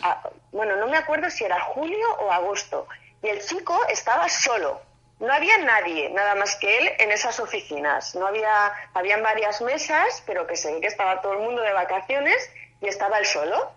[0.54, 2.88] bueno, no me acuerdo si era julio o agosto,
[3.22, 4.82] y el chico estaba solo,
[5.19, 8.15] no había nadie, nada más que él, en esas oficinas.
[8.15, 12.49] No había, habían varias mesas, pero que sé que estaba todo el mundo de vacaciones
[12.82, 13.71] y estaba él solo.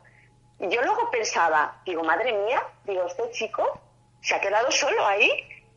[0.61, 3.81] Y yo luego pensaba, digo, madre mía, digo, este chico
[4.21, 5.31] se ha quedado solo ahí.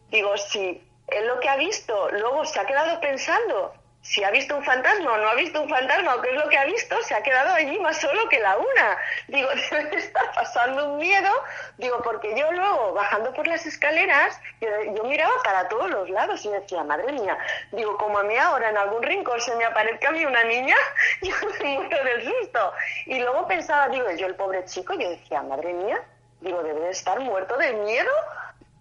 [0.10, 3.74] Digo, si él lo que ha visto, luego se ha quedado pensando
[4.06, 6.48] si ha visto un fantasma o no ha visto un fantasma o qué es lo
[6.48, 8.98] que ha visto, se ha quedado allí más solo que la una.
[9.28, 11.32] Digo, debe estar pasando un miedo,
[11.80, 16.50] digo, porque yo luego, bajando por las escaleras, yo, miraba para todos los lados y
[16.50, 17.36] decía, madre mía,
[17.72, 20.76] digo, como a mí ahora en algún rincón se me aparezca a mí una niña,
[21.24, 22.74] yo me muero del susto.
[23.08, 26.00] Y luego pensaba, digo, yo el pobre chico, yo decía, madre mía,
[26.42, 28.12] digo, debe estar muerto de miedo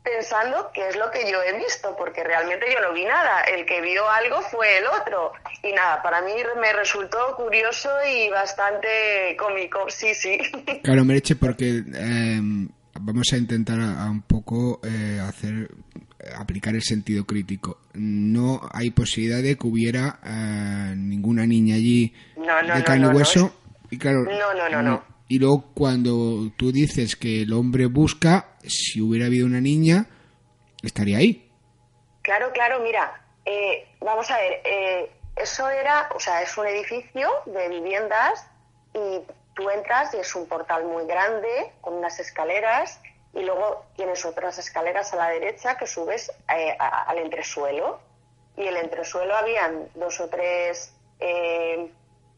[0.04, 3.40] pensando qué es lo que yo he visto, porque realmente yo no vi nada.
[3.42, 5.32] El que vio algo fue el otro.
[5.62, 10.38] Y nada, para mí me resultó curioso y bastante cómico, sí, sí.
[10.84, 12.68] Claro, Mereche, porque em,
[13.00, 15.70] vamos a intentar a, un poco eh, hacer
[16.36, 17.78] aplicar el sentido crítico.
[17.94, 23.54] No hay posibilidad de que hubiera eh, ninguna niña allí de carne y hueso.
[23.90, 25.13] Y claro, no, no, no, no.
[25.28, 30.06] Y luego cuando tú dices que el hombre busca, si hubiera habido una niña,
[30.82, 31.50] estaría ahí.
[32.22, 37.28] Claro, claro, mira, eh, vamos a ver, eh, eso era, o sea, es un edificio
[37.46, 38.46] de viviendas
[38.94, 39.20] y
[39.54, 43.00] tú entras y es un portal muy grande con unas escaleras
[43.32, 48.00] y luego tienes otras escaleras a la derecha que subes eh, al entresuelo
[48.56, 50.92] y el entresuelo habían dos o tres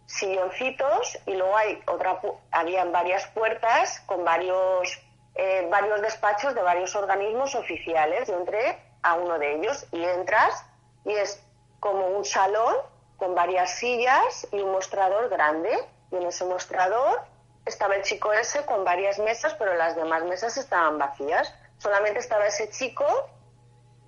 [0.07, 2.21] silloncitos y luego hay otra,
[2.53, 5.01] habían varias puertas con varios,
[5.35, 8.29] eh, varios despachos de varios organismos oficiales.
[8.29, 10.64] Yo entré a uno de ellos y entras
[11.05, 11.42] y es
[11.81, 12.75] como un salón
[13.16, 15.77] con varias sillas y un mostrador grande.
[16.12, 17.23] Y en ese mostrador
[17.64, 21.53] estaba el chico ese con varias mesas, pero las demás mesas estaban vacías.
[21.79, 23.05] Solamente estaba ese chico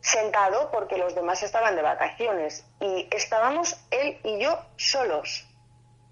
[0.01, 2.65] sentado porque los demás estaban de vacaciones.
[2.81, 5.49] Y estábamos él y yo solos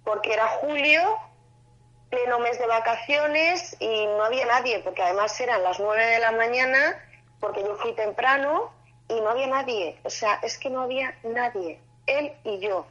[0.06, 1.02] porque era julio,
[2.08, 6.30] pleno mes de vacaciones y no había nadie, porque además eran las nueve de la
[6.30, 6.94] mañana,
[7.40, 8.70] porque yo fui temprano
[9.08, 9.98] y no había nadie.
[10.04, 12.86] O sea, es que no había nadie, él y yo.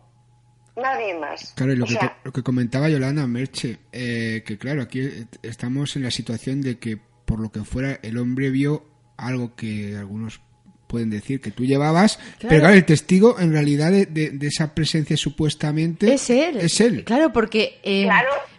[0.75, 1.53] Nadie más.
[1.55, 6.03] Claro, y lo, que, lo que comentaba Yolanda Merche, eh, que claro, aquí estamos en
[6.03, 8.83] la situación de que por lo que fuera el hombre vio
[9.15, 10.41] algo que algunos
[10.87, 16.13] pueden decir que tú llevabas, pero claro, el testigo en realidad de, esa presencia supuestamente
[16.13, 16.57] es él.
[16.57, 17.03] Es él.
[17.03, 18.07] Claro, porque eh,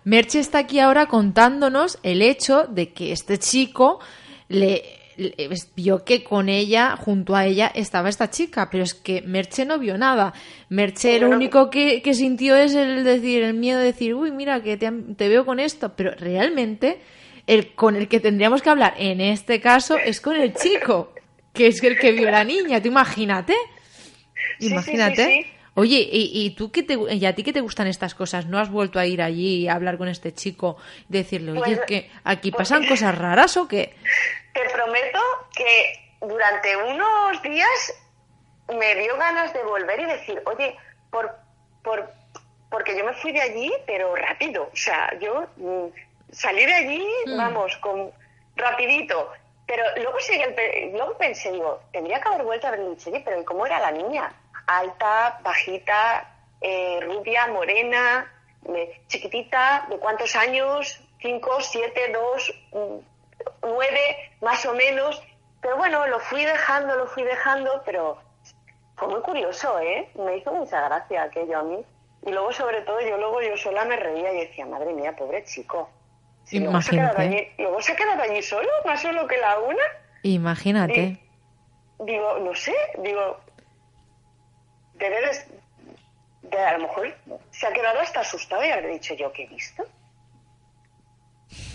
[0.04, 4.00] Merche está aquí ahora contándonos el hecho de que este chico
[4.48, 4.82] le,
[5.74, 9.78] vio que con ella, junto a ella, estaba esta chica, pero es que Merche no
[9.78, 10.34] vio nada.
[10.68, 14.76] Merche lo único que, sintió es el decir, el miedo de decir, uy, mira que
[14.76, 16.98] te, te veo con esto, pero realmente
[17.46, 21.12] el con el que tendríamos que hablar en este caso es con el chico
[21.56, 23.56] que es el que vio la niña, tú imagínate.
[24.60, 25.52] Imagínate.
[25.74, 28.46] Oye, ¿y, tú qué te, y a ti qué te gustan estas cosas?
[28.46, 30.78] ¿No has vuelto a ir allí a hablar con este chico
[31.10, 33.94] y decirle, oye, es pues, que aquí pues, pasan cosas raras o qué?
[34.54, 35.20] Te prometo
[35.54, 37.94] que durante unos días
[38.68, 40.76] me dio ganas de volver y decir, oye,
[41.10, 41.30] por,
[41.84, 42.10] por,
[42.70, 44.70] porque yo me fui de allí, pero rápido.
[44.72, 45.88] O sea, yo mm,
[46.32, 47.36] salí de allí, mm.
[47.36, 48.10] vamos, con
[48.56, 49.30] rapidito.
[49.66, 50.18] Pero luego,
[50.92, 54.33] luego pensé, digo, tendría que haber vuelto a ver dicho, pero ¿cómo era la niña?
[54.66, 58.33] Alta, bajita, eh, rubia, morena,
[59.09, 61.00] chiquitita, ¿de cuántos años?
[61.20, 62.55] ¿Cinco, siete, dos,
[63.62, 65.20] nueve, más o menos?
[65.61, 68.18] Pero bueno, lo fui dejando, lo fui dejando, pero
[68.96, 70.09] fue muy curioso, ¿eh?
[70.14, 71.85] Me hizo mucha gracia aquello a mí.
[72.24, 75.44] Y luego, sobre todo, yo luego yo sola me reía y decía, madre mía, pobre
[75.44, 75.88] chico.
[76.50, 77.54] Imagínate.
[77.59, 79.82] Luego se, ha quedado allí solo, más solo que la una.
[80.22, 81.18] Imagínate.
[82.00, 83.40] digo, no sé, digo,
[84.94, 85.16] debe
[86.42, 87.14] de, a lo mejor
[87.50, 89.85] se ha quedado hasta asustado y haber dicho yo que he visto.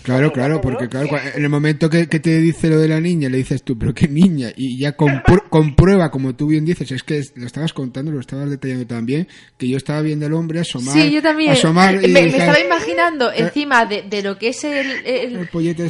[0.02, 3.38] Claro, claro, porque claro, en el momento que, te dice lo de la niña, le
[3.38, 4.96] dices tú, pero qué niña, y ya
[5.50, 9.68] comprueba, como tú bien dices, es que lo estabas contando, lo estabas detallando también, que
[9.68, 10.94] yo estaba viendo al hombre asomar.
[10.94, 11.52] Sí, yo también.
[11.52, 15.86] Asomar y me, estaba imaginando eh, encima de, de, lo que es el, el, pollete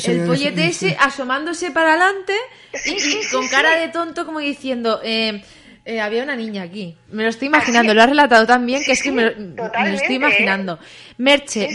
[0.66, 2.34] ese, asomándose para adelante
[2.86, 5.42] y, con cara de tonto como diciendo, eh,
[5.84, 6.96] eh, había una niña aquí.
[7.10, 7.92] Me lo estoy imaginando.
[7.92, 10.78] Lo has relatado tan bien que es que me, lo estoy imaginando.
[11.18, 11.68] Merche,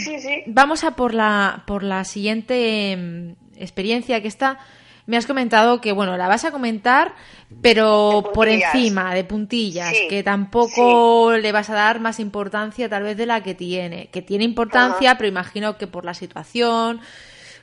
[0.46, 4.58] vamos a por la, por la siguiente em, experiencia que está.
[5.04, 7.14] Me has comentado que, bueno, la vas a comentar,
[7.62, 13.16] pero por encima, de puntillas, que tampoco le vas a dar más importancia tal vez
[13.16, 14.08] de la que tiene.
[14.08, 17.00] Que tiene importancia, pero imagino que por la situación,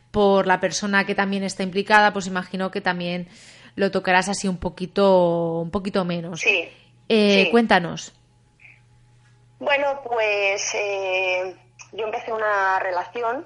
[0.10, 3.27] por la persona que también está implicada, pues imagino que también
[3.75, 6.39] lo tocarás así un poquito, un poquito menos.
[6.39, 6.69] Sí.
[7.09, 8.13] Eh, cuéntanos.
[9.59, 11.55] Bueno, pues eh,
[11.93, 13.45] yo empecé una relación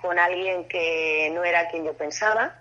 [0.00, 2.60] con alguien que no era quien yo pensaba.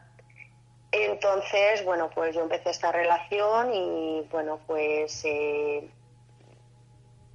[0.91, 5.89] Entonces, bueno, pues yo empecé esta relación y, bueno, pues eh,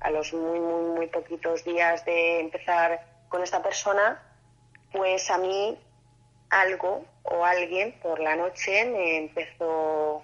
[0.01, 4.23] a los muy, muy, muy poquitos días de empezar con esta persona,
[4.93, 5.77] pues a mí
[6.51, 10.23] algo o alguien por la noche me empezó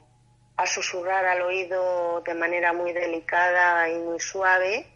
[0.57, 4.87] a susurrar al oído de manera muy delicada y muy suave,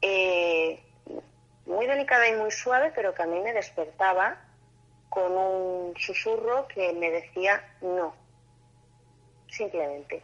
[0.00, 0.80] eh,
[1.66, 4.40] muy delicada y muy suave, pero que a mí me despertaba
[5.08, 8.14] con un susurro que me decía no,
[9.48, 10.22] simplemente.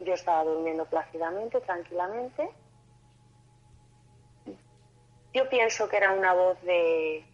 [0.00, 2.50] Yo estaba durmiendo plácidamente, tranquilamente.
[5.32, 7.24] Yo pienso que era una voz de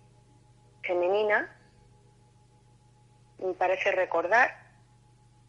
[0.89, 1.55] femenina,
[3.39, 4.51] me parece recordar,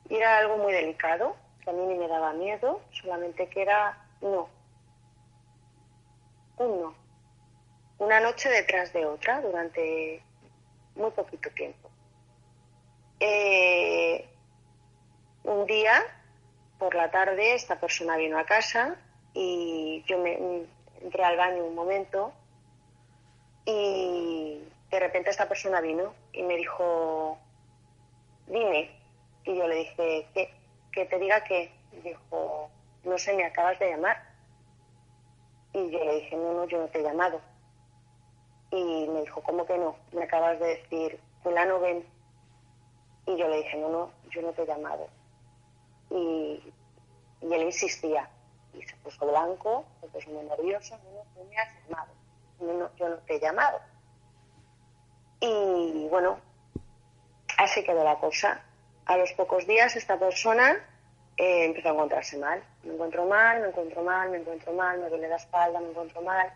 [0.10, 3.97] y era algo muy delicado, que a mí ni me daba miedo, solamente que era
[4.21, 4.49] no,
[6.58, 6.93] un no,
[7.99, 10.21] una noche detrás de otra durante
[10.95, 11.89] muy poquito tiempo.
[13.19, 14.30] Eh,
[15.43, 16.04] un día,
[16.78, 18.97] por la tarde, esta persona vino a casa
[19.34, 20.67] y yo me
[21.02, 22.34] entré al baño un momento
[23.65, 27.38] y de repente esta persona vino y me dijo,
[28.47, 28.91] dime.
[29.45, 30.54] Y yo le dije, ¿qué?
[30.91, 31.71] Que te diga que.
[32.04, 32.69] dijo,
[33.04, 34.21] no sé, me acabas de llamar.
[35.73, 37.39] Y yo le dije, no, no, yo no te he llamado.
[38.71, 39.95] Y me dijo, ¿cómo que no?
[40.12, 42.06] Me acabas de decir, fulano ven.
[43.25, 45.08] Y yo le dije, no, no, yo no te he llamado.
[46.10, 46.62] Y,
[47.41, 48.30] y él insistía.
[48.73, 52.12] Y se puso blanco, se puso muy nervioso, no, no, tú me has llamado.
[52.60, 53.80] No, no, yo no te he llamado.
[55.39, 56.39] Y bueno,
[57.58, 58.62] así quedó la cosa.
[59.06, 60.78] A los pocos días esta persona
[61.38, 62.63] eh, empezó a encontrarse mal.
[62.84, 66.21] Me encuentro mal, me encuentro mal, me encuentro mal, me duele la espalda, me encuentro
[66.21, 66.52] mal.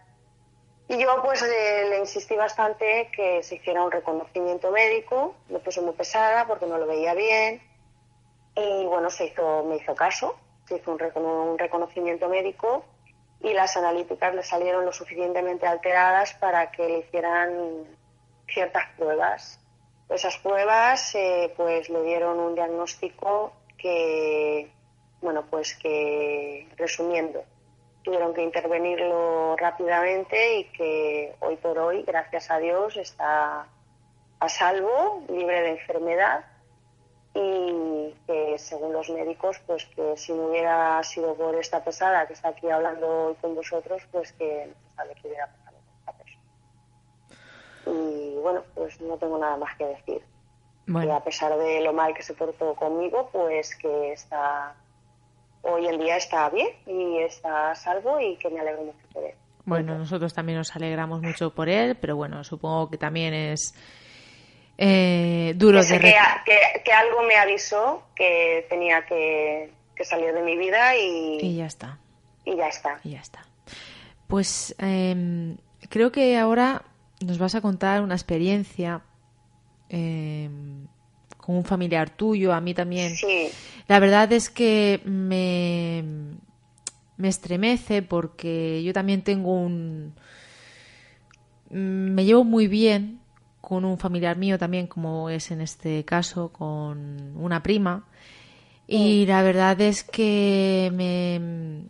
[0.89, 5.35] Y yo pues le, insistí bastante que se hiciera un reconocimiento médico.
[5.49, 7.61] Me puse muy pesada porque no lo veía bien.
[8.55, 12.85] Y bueno, se hizo, me hizo caso, se hizo un, un reconocimiento médico
[13.41, 17.85] y las analíticas le salieron lo suficientemente alteradas para que le hicieran
[18.47, 19.59] ciertas pruebas.
[20.09, 24.71] Esas pruebas eh, pues le dieron un diagnóstico que,
[25.21, 27.43] bueno, pues que resumiendo,
[28.03, 33.67] tuvieron que intervenirlo rápidamente y que hoy por hoy, gracias a Dios, está
[34.39, 36.45] a salvo, libre de enfermedad
[37.33, 42.33] y que según los médicos, pues que si no hubiera sido por esta pesada que
[42.33, 45.63] está aquí hablando hoy con vosotros, pues que no se sabe qué hubiera pasado
[47.85, 50.21] y bueno, pues no tengo nada más que decir.
[51.11, 54.75] a pesar de lo mal que se portó conmigo, pues que está
[55.61, 59.23] hoy en día está bien y está a salvo y que me alegro mucho por
[59.23, 59.35] él.
[59.65, 63.73] Bueno, nosotros también nos alegramos mucho por él, pero bueno, supongo que también es
[64.77, 65.99] eh, duro que, de
[66.45, 69.71] que, que, algo me avisó que tenía que,
[70.03, 71.97] salir de mi vida y, y ya está.
[72.43, 72.99] Y ya está.
[73.05, 73.45] Y ya está.
[74.27, 75.55] Pues eh,
[75.89, 76.83] creo que ahora
[77.25, 79.01] nos vas a contar una experiencia
[79.89, 80.49] eh,
[81.37, 83.15] con un familiar tuyo, a mí también.
[83.15, 83.49] Sí.
[83.87, 86.03] La verdad es que me,
[87.17, 90.13] me estremece porque yo también tengo un...
[91.69, 93.19] Me llevo muy bien
[93.59, 98.05] con un familiar mío también, como es en este caso, con una prima.
[98.87, 101.87] Y la verdad es que me...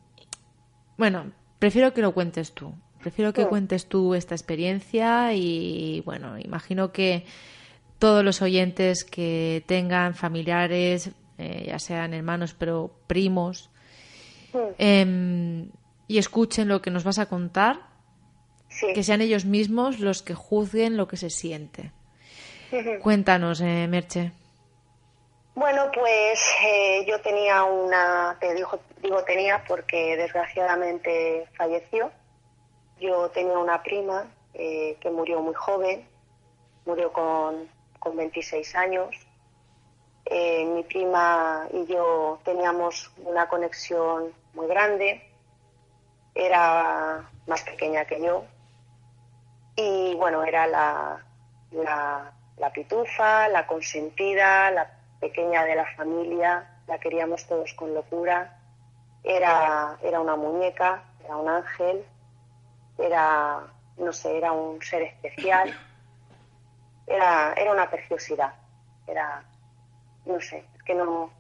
[0.98, 2.74] Bueno, prefiero que lo cuentes tú.
[3.04, 7.26] Prefiero que cuentes tú esta experiencia y, bueno, imagino que
[8.00, 13.70] todos los oyentes que tengan familiares, eh, ya sean hermanos, pero primos,
[14.78, 15.70] em,
[16.08, 17.82] y escuchen lo que nos vas a contar,
[18.94, 21.92] que sean ellos mismos los que juzguen lo que se siente.
[23.02, 24.32] Cuéntanos, eh, Merche.
[25.56, 32.12] Bueno, pues eh, yo tenía una, te digo, digo tenía porque desgraciadamente falleció
[33.04, 36.08] yo tenía una prima eh, que murió muy joven,
[36.86, 37.68] murió con,
[38.00, 39.16] con 26 años.
[40.26, 45.22] Eh, mi prima y yo teníamos una conexión muy grande,
[46.34, 48.46] era más pequeña que yo
[49.76, 51.26] y bueno, era la,
[51.72, 54.90] la, la pitufa, la consentida, la
[55.20, 58.60] pequeña de la familia, la queríamos todos con locura,
[59.24, 62.06] era, era una muñeca, era un ángel
[62.98, 63.64] era,
[63.98, 65.74] no sé, era un ser especial,
[67.08, 68.54] era, era una preciosidad,
[69.08, 69.44] era,
[70.26, 71.32] no sé, es que no,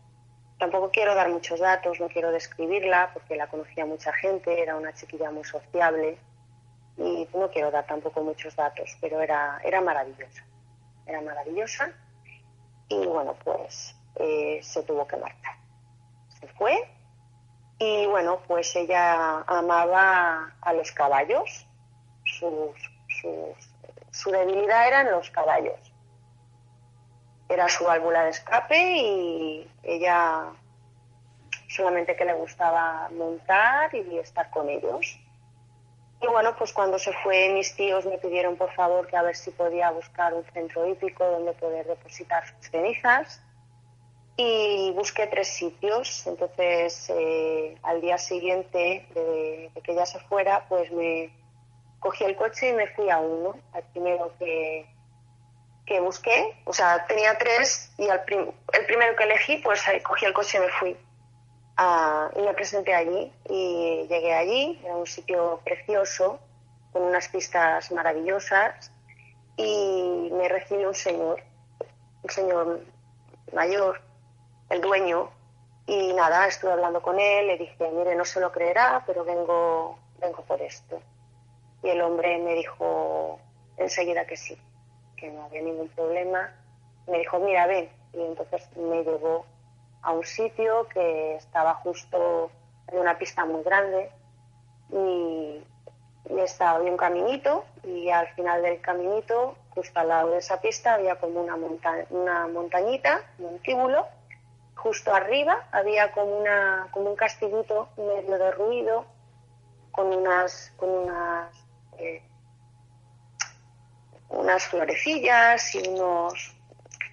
[0.57, 4.93] tampoco quiero dar muchos datos, no quiero describirla porque la conocía mucha gente, era una
[4.93, 6.17] chiquilla muy sociable
[6.97, 10.43] y no quiero dar tampoco muchos datos, pero era, era maravillosa,
[11.05, 11.91] era maravillosa
[12.89, 15.55] y bueno, pues eh, se tuvo que marchar.
[16.39, 16.87] Se fue
[17.83, 21.67] Y bueno, pues ella amaba a los caballos.
[24.11, 25.79] su debilidad eran los caballos.
[27.49, 30.53] Era su válvula de escape y ella
[31.67, 35.19] solamente que le gustaba montar y estar con ellos.
[36.21, 39.35] Y bueno, pues cuando se fue mis tíos me pidieron por favor que a ver
[39.35, 43.42] si podía buscar un centro hípico donde poder depositar sus cenizas
[44.37, 46.25] y busqué tres sitios.
[46.27, 51.31] Entonces, eh, al día siguiente de, que ella se fuera, pues me
[51.99, 54.85] cogí el coche y me fui a uno, al primero que,
[55.85, 56.55] que busqué.
[56.65, 60.57] O sea, tenía tres y al el primero que elegí, pues ahí cogí el coche
[60.57, 60.97] y me fui.
[62.35, 66.39] y me presenté allí y llegué allí, era un sitio precioso,
[66.91, 68.91] con unas pistas maravillosas
[69.57, 71.43] y me recibió un señor,
[72.23, 72.81] un señor
[73.53, 74.01] mayor,
[74.73, 75.29] el dueño,
[75.85, 79.99] y nada, estuve hablando con él, le dije, mire, no se lo creerá, pero vengo,
[80.19, 80.99] vengo por esto.
[81.83, 83.39] Y el hombre me dijo
[83.77, 84.57] enseguida que sí,
[85.15, 86.53] que no había ningún problema.
[87.07, 87.89] Me dijo, mira, ven.
[88.13, 89.45] Y entonces me llevó
[90.01, 92.49] a un sitio que estaba justo
[92.87, 94.09] en una pista muy grande
[94.91, 95.63] y,
[96.37, 100.93] estaba había un caminito y al final del caminito, justo al lado de esa pista,
[100.93, 104.07] había como una, monta una montañita, un tíbulo
[104.83, 109.05] justo arriba había como una como un castillito medio derruido
[109.93, 111.55] con unas con unas
[111.97, 112.21] eh,
[114.27, 116.55] unas florecillas y unos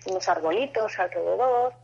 [0.06, 1.74] unos arbolitos alrededor.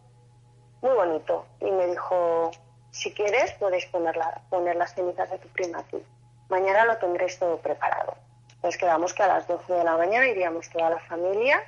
[0.83, 1.47] Muy bonito.
[1.61, 2.51] Y me dijo
[2.91, 4.19] si quieres podéis poner,
[4.51, 6.03] poner las cenizas de tu prima aquí.
[6.49, 8.17] Mañana lo tendréis todo preparado.
[8.61, 11.63] Pues quedamos que a las 12 de la mañana iríamos toda la familia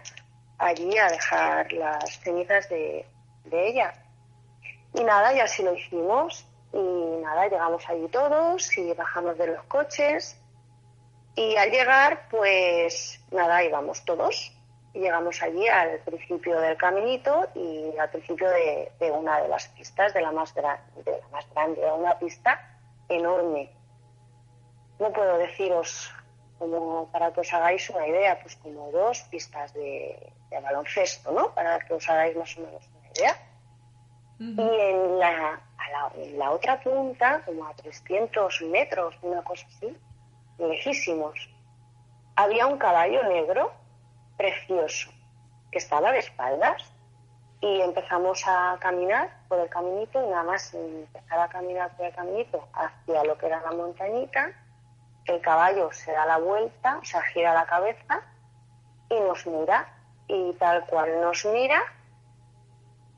[0.58, 3.06] allí a dejar las cenizas de,
[3.44, 3.92] de ella
[4.94, 6.46] y nada, y así lo hicimos.
[6.72, 6.78] Y
[7.22, 10.38] nada, llegamos allí todos y bajamos de los coches.
[11.34, 14.52] Y al llegar, pues nada, íbamos todos.
[14.92, 20.20] Llegamos allí al principio del caminito y al principio de, una de las pistas, de
[20.20, 20.80] la más, de la
[21.30, 23.70] más grande, de una pista enorme.
[24.98, 26.12] No puedo deciros,
[26.58, 31.54] como para que os hagáis una idea, pues como dos pistas de, de baloncesto, ¿no?
[31.54, 33.48] Para que os hagáis más o menos una idea
[34.38, 35.60] y en la,
[36.16, 39.96] en la otra punta, como a 300 metros, una cosa así,
[40.58, 41.50] lejísimos,
[42.36, 43.72] había un caballo negro
[44.36, 45.10] precioso
[45.72, 46.92] que estaba de espaldas
[47.60, 52.14] y empezamos a caminar por el caminito y nada más empezar a caminar por el
[52.14, 54.52] caminito hacia lo que era la montañita,
[55.26, 58.22] el caballo se da la vuelta, o sea, gira la cabeza
[59.10, 59.92] y nos mira
[60.28, 61.82] y tal cual nos mira,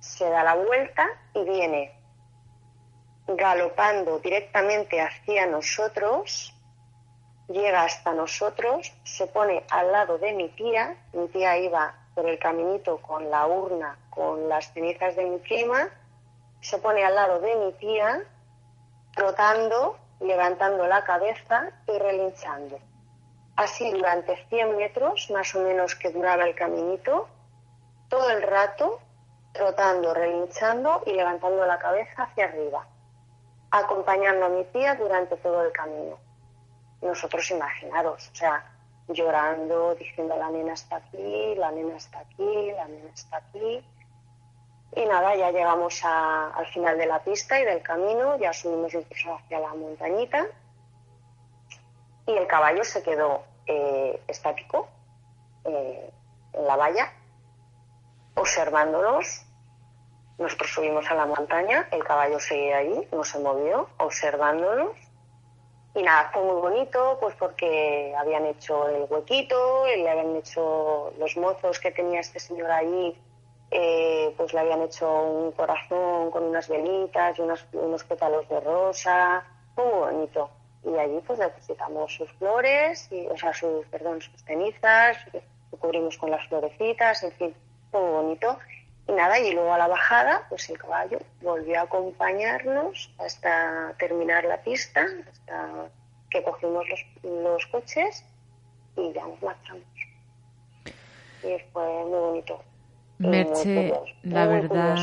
[0.01, 2.01] se da la vuelta y viene
[3.27, 6.55] galopando directamente hacia nosotros,
[7.49, 12.39] llega hasta nosotros, se pone al lado de mi tía, mi tía iba por el
[12.39, 15.89] caminito con la urna, con las cenizas de mi prima,
[16.61, 18.23] se pone al lado de mi tía,
[19.15, 22.79] trotando, levantando la cabeza y relinchando.
[23.57, 27.29] Así durante 100 metros, más o menos que duraba el caminito,
[28.09, 29.01] todo el rato
[29.53, 32.87] trotando, relinchando y levantando la cabeza hacia arriba,
[33.71, 36.19] acompañando a mi tía durante todo el camino.
[37.03, 38.65] Nosotros imaginaros, o sea,
[39.09, 43.85] llorando, diciendo la nena está aquí, la nena está aquí, la nena está aquí.
[44.97, 49.35] Y nada, ya llegamos al final de la pista y del camino, ya subimos incluso
[49.35, 50.47] hacia la montañita
[52.27, 54.89] y el caballo se quedó eh, estático
[55.65, 56.11] eh,
[56.53, 57.13] en la valla
[58.41, 59.45] observándonos.
[60.39, 64.97] Nosotros subimos a la montaña, el caballo seguía ahí, no se movió, observándonos.
[65.95, 71.37] Y nada, fue muy bonito, pues porque habían hecho el huequito, le habían hecho los
[71.37, 73.21] mozos que tenía este señor ahí,
[73.71, 78.61] eh, pues le habían hecho un corazón con unas velitas y unos, unos pétalos de
[78.61, 80.51] rosa, fue muy bonito.
[80.85, 86.17] Y allí pues depositamos sus flores, y, o sea, sus, perdón, sus cenizas, lo cubrimos
[86.17, 87.55] con las florecitas, en fin,
[87.93, 88.59] muy bonito.
[89.09, 94.45] Y nada, y luego a la bajada, pues el caballo volvió a acompañarnos hasta terminar
[94.45, 95.91] la pista, hasta
[96.31, 96.87] que cogimos
[97.23, 98.25] los, coches
[98.97, 99.83] y ya nos marchamos.
[101.43, 102.63] Y fue muy bonito.
[103.19, 104.97] Merche, la verdad,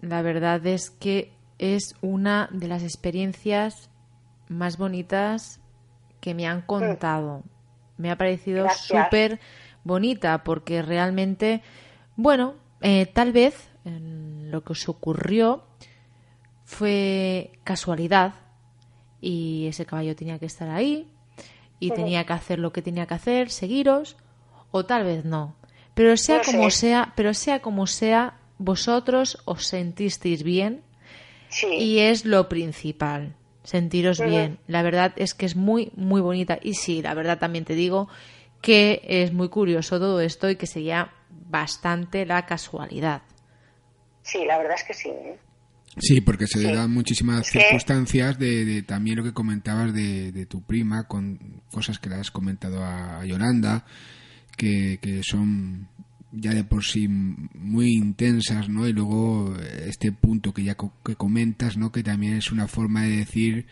[0.00, 3.90] la verdad es que es una de las experiencias
[4.48, 5.60] más bonitas
[6.20, 7.42] que me han contado.
[7.98, 9.38] Me ha parecido súper
[9.84, 11.62] bonita porque realmente
[12.22, 15.64] bueno, eh, tal vez lo que os ocurrió
[16.64, 18.34] fue casualidad
[19.20, 21.08] y ese caballo tenía que estar ahí
[21.78, 24.16] y tenía que hacer lo que tenía que hacer, seguiros,
[24.70, 25.56] o tal vez no.
[25.94, 30.82] Pero sea como sea, pero sea como sea, vosotros os sentisteis bien
[31.72, 34.58] y es lo principal, sentiros bien.
[34.66, 36.58] La verdad es que es muy, muy bonita.
[36.62, 38.08] Y sí, la verdad también te digo
[38.60, 43.22] que es muy curioso todo esto y que sería bastante la casualidad.
[44.22, 45.08] Sí, la verdad es que sí.
[45.08, 45.38] ¿eh?
[45.96, 51.08] Sí, porque se le dan muchísimas circunstancias de, también lo que comentabas de, tu prima,
[51.08, 53.84] con cosas que le has comentado a, Yolanda,
[54.56, 55.88] que, que, son
[56.32, 58.86] ya de por sí muy intensas, ¿no?
[58.86, 61.90] Y luego este punto que ya que comentas, ¿no?
[61.90, 63.66] Que también es una forma de decir,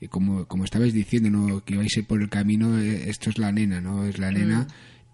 [0.00, 1.64] eh, como, como estabais diciendo, ¿no?
[1.64, 4.04] Que vais a ir por el camino, eh, esto es la nena, ¿no?
[4.04, 4.62] Es la nena.
[4.62, 4.66] Mm.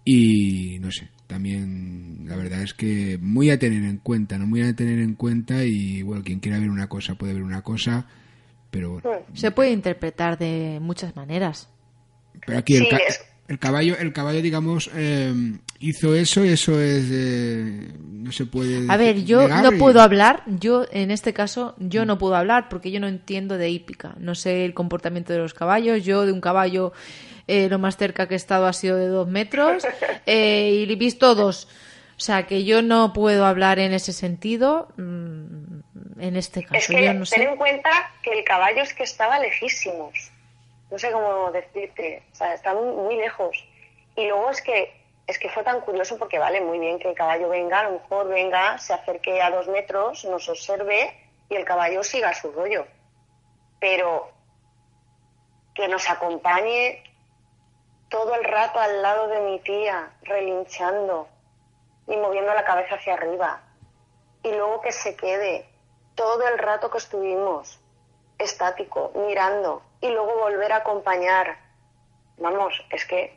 [0.03, 4.45] Y no sé, también la verdad es que muy a tener en cuenta, ¿no?
[4.45, 7.61] Muy a tener en cuenta y bueno, quien quiera ver una cosa puede ver una
[7.61, 8.05] cosa,
[8.69, 9.09] pero bueno.
[9.31, 11.69] Se puede interpretar de muchas maneras.
[12.45, 12.87] Pero aquí el,
[13.47, 15.33] el caballo, el caballo digamos, eh,
[15.79, 17.05] hizo eso y eso es...
[17.09, 18.91] Eh, no se puede...
[18.91, 22.91] A ver, yo no puedo hablar, yo en este caso, yo no puedo hablar porque
[22.91, 26.41] yo no entiendo de hípica, no sé el comportamiento de los caballos, yo de un
[26.41, 26.91] caballo
[27.51, 29.85] eh, lo más cerca que he estado ha sido de dos metros
[30.25, 31.67] eh, y he visto dos.
[32.15, 36.75] O sea, que yo no puedo hablar en ese sentido, mm, en este caso.
[36.77, 37.89] Es que ten en cuenta
[38.23, 40.31] que el caballo es que estaba lejísimos.
[40.89, 42.23] No sé cómo decirte.
[42.31, 43.61] O sea, estaba muy lejos.
[44.15, 44.93] Y luego es que
[45.27, 47.99] es que fue tan curioso porque vale muy bien que el caballo venga, a lo
[47.99, 51.13] mejor venga, se acerque a dos metros, nos observe
[51.49, 52.87] y el caballo siga su rollo.
[53.79, 54.31] Pero
[55.73, 57.03] que nos acompañe
[58.11, 61.27] todo el rato al lado de mi tía, relinchando
[62.07, 63.61] y moviendo la cabeza hacia arriba.
[64.43, 65.65] Y luego que se quede
[66.13, 67.79] todo el rato que estuvimos
[68.37, 71.57] estático, mirando, y luego volver a acompañar.
[72.37, 73.33] Vamos, es que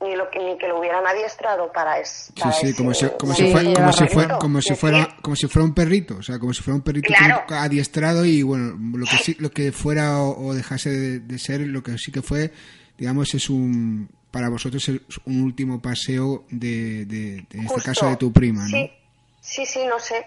[0.00, 2.32] ni, lo que, ni que lo hubieran adiestrado para, eso.
[2.36, 5.46] sí, sí, como si, como, si fuera, como, si fuera, como, si fuera, como si
[5.46, 7.14] fuera un perrito, o sea, como si fuera un perrito
[7.48, 11.96] adiestrado y bueno, lo que, sí, lo que fuera o, dejase de, ser, lo que
[11.96, 12.52] sí que fue,
[12.98, 18.16] digamos, es un, para vosotros es un último paseo de, de, en este caso de
[18.16, 18.68] tu prima, ¿no?
[18.68, 18.92] Sí,
[19.40, 20.26] sí, sí, no sé.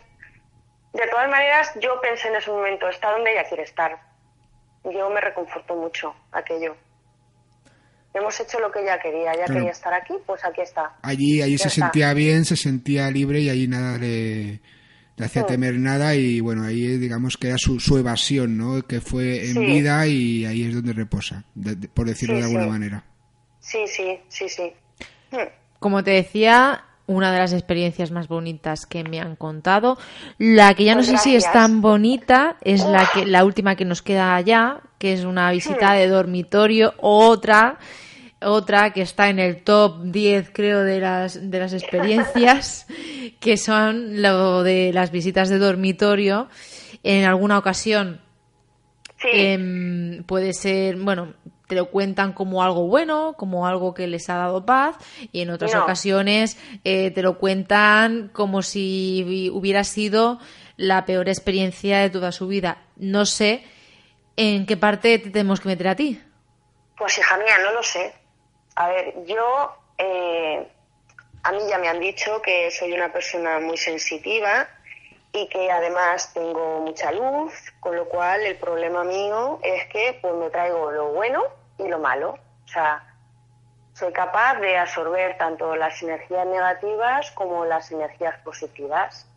[0.94, 3.98] De todas maneras, yo pensé en ese momento, está donde ella quiere estar.
[4.84, 6.76] Yo me reconfortó mucho aquello.
[8.14, 10.98] Hemos hecho lo que ella quería, ella quería estar aquí, pues aquí está.
[11.02, 14.60] Allí, allí se sentía bien, se sentía libre y allí nada le,
[15.24, 15.48] hacía mm.
[15.48, 18.82] temer nada y bueno, ahí digamos que era su, su evasión, ¿no?
[18.82, 21.46] Que fue en vida y ahí es donde reposa,
[21.94, 23.06] por decirlo de alguna manera.
[23.62, 24.74] Sí, sí, sí, sí.
[25.32, 25.48] Hmm.
[25.80, 29.98] Como te decía, una de las experiencias más bonitas que me han contado.
[30.38, 33.76] La que ya no pues sé si es tan bonita es la que la última
[33.76, 35.98] que nos queda allá, que es una visita hmm.
[35.98, 37.80] de dormitorio, otra
[38.44, 42.88] otra que está en el top 10 creo de las de las experiencias
[43.40, 46.50] que son lo de las visitas de dormitorio
[47.04, 48.20] en alguna ocasión
[49.24, 51.36] em, puede ser bueno
[51.72, 54.98] te lo cuentan como algo bueno, como algo que les ha dado paz,
[55.32, 60.38] y en otras ocasiones eh, te lo cuentan como si hubiera sido
[60.76, 62.80] la peor experiencia de toda su vida.
[62.98, 63.64] No sé
[64.36, 66.22] en qué parte te tenemos que meter a ti.
[66.98, 68.16] Pues hija mía, no lo sé.
[68.76, 70.68] A ver, yo, eh,
[71.44, 74.68] a mí ya me han dicho que soy una persona muy sensitiva
[75.32, 80.34] y que además tengo mucha luz, con lo cual el problema mío es que pues
[80.34, 82.38] me traigo lo bueno y lo malo.
[82.66, 83.04] O sea,
[83.94, 89.28] soy capaz de absorber tanto las energías negativas como las energías positivas,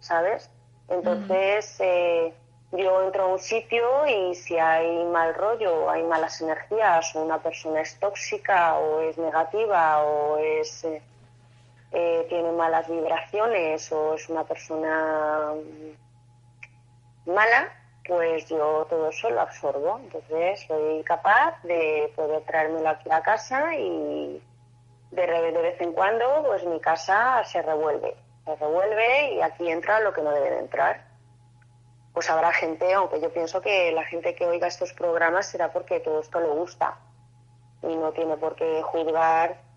[0.00, 0.50] ¿sabes?
[0.88, 2.34] Entonces, eh,
[2.72, 7.38] yo entro a un sitio y si hay mal rollo, hay malas energías, o una
[7.38, 11.02] persona es tóxica o es negativa o es eh,
[11.90, 15.54] eh, tiene malas vibraciones o es una persona
[17.24, 17.72] mala,
[18.08, 20.00] pues yo todo eso lo absorbo.
[20.02, 24.42] Entonces soy capaz de poder traérmelo aquí a casa y
[25.10, 28.16] de, de vez en cuando pues mi casa se revuelve.
[28.44, 31.06] Se revuelve y aquí entra lo que no debe de entrar.
[32.14, 36.00] Pues habrá gente, aunque yo pienso que la gente que oiga estos programas será porque
[36.00, 36.98] todo esto le gusta
[37.82, 39.67] y no tiene por qué juzgar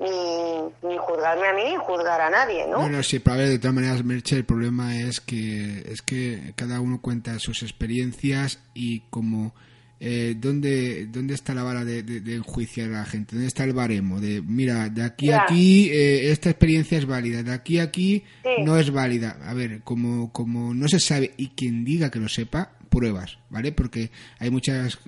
[0.00, 2.80] ni, juzgarme a mí ni juzgar a nadie, ¿no?
[2.80, 6.80] Bueno, sí, para ver, de todas maneras, Merche, el problema es que, es que cada
[6.80, 9.54] uno cuenta sus experiencias y como...
[10.00, 11.98] Eh, ¿dónde, ¿dónde está la vara de,
[12.32, 13.34] enjuiciar a la gente?
[13.34, 14.20] ¿Dónde está el baremo?
[14.20, 18.22] De, mira, de aquí a aquí eh, esta experiencia es válida, de aquí a aquí
[18.64, 19.38] no es válida.
[19.44, 23.72] A ver, como, como no se sabe y quien diga que lo sepa, pruebas, ¿vale?
[23.72, 24.98] Porque hay muchas,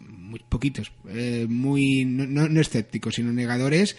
[0.00, 3.96] muy poquitos, eh, muy, no, no, escépticos, sino negadores,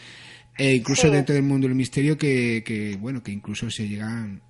[0.58, 4.41] e incluso dentro del mundo del misterio que, que, bueno, que incluso se llegan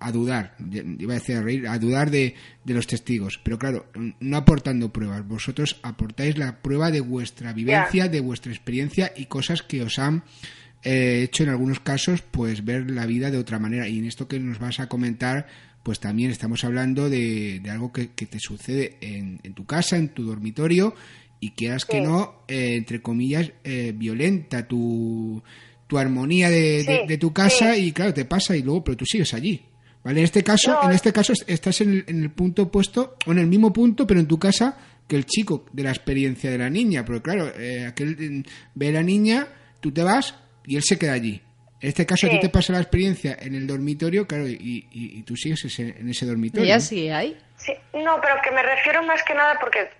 [0.00, 0.56] a dudar,
[0.98, 2.34] iba a decir a reír, a dudar de,
[2.64, 3.40] de, los testigos.
[3.42, 3.86] Pero claro,
[4.20, 5.26] no aportando pruebas.
[5.26, 10.24] Vosotros aportáis la prueba de vuestra vivencia, de vuestra experiencia y cosas que os han
[10.82, 13.88] eh, hecho en algunos casos, pues ver la vida de otra manera.
[13.88, 15.46] Y en esto que nos vas a comentar,
[15.84, 20.08] pues también estamos hablando de, de algo que, te sucede en, en, tu casa, en
[20.08, 20.94] tu dormitorio,
[21.42, 25.42] y quieras que no, eh, entre comillas, eh, violenta tu
[25.88, 29.34] tu armonía de, de, tu casa y claro, te pasa y luego, pero tú sigues
[29.34, 29.62] allí.
[30.02, 30.20] ¿Vale?
[30.20, 33.74] En este caso, en este caso estás en el, punto opuesto, o en el mismo
[33.74, 37.04] punto, pero en tu casa que el chico de la experiencia de la niña.
[37.04, 38.42] Porque claro, eh, aquel mm,
[38.74, 39.48] ve a la niña,
[39.80, 40.34] tú te vas
[40.64, 41.42] y él se queda allí.
[41.80, 45.22] En este caso, a ti te pasa la experiencia en el dormitorio, claro, y, y,
[45.24, 46.64] tú sigues en ese dormitorio.
[46.64, 47.36] ¿Y ya sigue ahí?
[47.56, 49.90] Sí, no, pero que me refiero más que nada porque,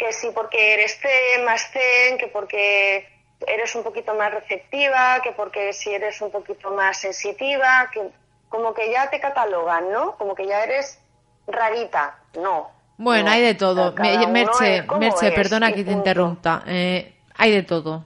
[0.00, 0.98] que sí, porque eres
[1.44, 3.06] más zen, que porque
[3.46, 8.08] eres un poquito más receptiva, que porque si eres un poquito más sensitiva, que
[8.48, 10.16] como que ya te catalogan, ¿no?
[10.16, 10.98] Como que ya eres
[11.46, 12.70] rarita, no.
[12.96, 13.92] Bueno, hay de todo.
[13.92, 16.62] Merche, Merche perdona que te interrumpa.
[16.66, 18.04] Eh, hay de todo.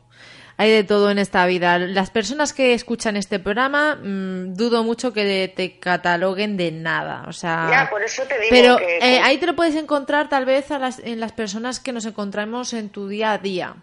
[0.57, 1.79] Hay de todo en esta vida.
[1.79, 7.25] Las personas que escuchan este programa, mm, dudo mucho que te cataloguen de nada.
[7.29, 10.29] O sea, ya, por eso te digo pero que, eh, ahí te lo puedes encontrar
[10.29, 13.77] tal vez a las, en las personas que nos encontramos en tu día a día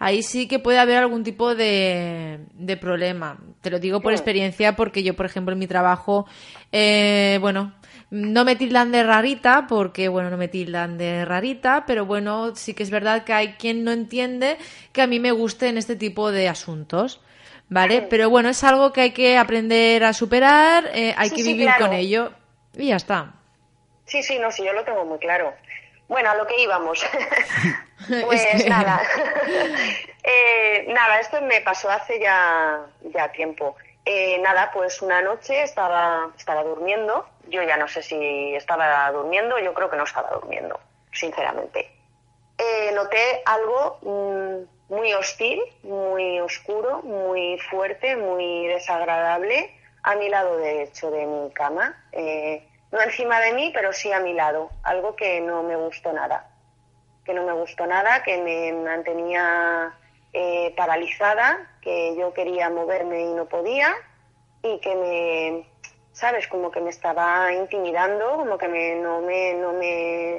[0.00, 3.38] ahí sí que puede haber algún tipo de, de problema.
[3.60, 6.26] Te lo digo por experiencia porque yo, por ejemplo, en mi trabajo,
[6.72, 7.74] eh, bueno,
[8.10, 12.74] no me tildan de rarita, porque bueno, no me tildan de rarita, pero bueno, sí
[12.74, 14.58] que es verdad que hay quien no entiende
[14.92, 17.20] que a mí me gusten este tipo de asuntos.
[17.72, 18.02] ¿Vale?
[18.02, 21.92] Pero bueno, es algo que hay que aprender a superar, eh, hay que vivir con
[21.92, 22.32] ello
[22.76, 23.32] y ya está.
[24.06, 25.54] Sí, sí, no, sí, yo lo tengo muy claro.
[26.08, 27.06] Bueno, a lo que íbamos.
[28.24, 29.00] pues nada.
[30.22, 32.78] Eh, nada, esto me pasó hace ya,
[33.14, 33.74] ya tiempo.
[34.12, 37.26] Eh, nada, pues una noche estaba, estaba durmiendo.
[37.46, 40.80] Yo ya no sé si estaba durmiendo, yo creo que no estaba durmiendo,
[41.12, 41.92] sinceramente.
[42.58, 50.56] Eh, noté algo mm, muy hostil, muy oscuro, muy fuerte, muy desagradable a mi lado
[50.56, 51.94] derecho de mi cama
[52.92, 56.50] no encima de mí, pero sí a mi lado, algo que no me gustó nada,
[57.24, 59.94] que no me gustó nada, que me mantenía
[60.32, 63.94] eh, paralizada, que yo quería moverme y no podía,
[64.62, 65.66] y que me,
[66.12, 70.36] sabes, como que me estaba intimidando, como que me, no me, no me,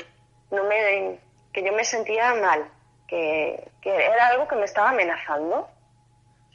[0.51, 1.19] no me,
[1.51, 2.65] que yo me sentía mal,
[3.07, 5.67] que, era algo que me estaba amenazando,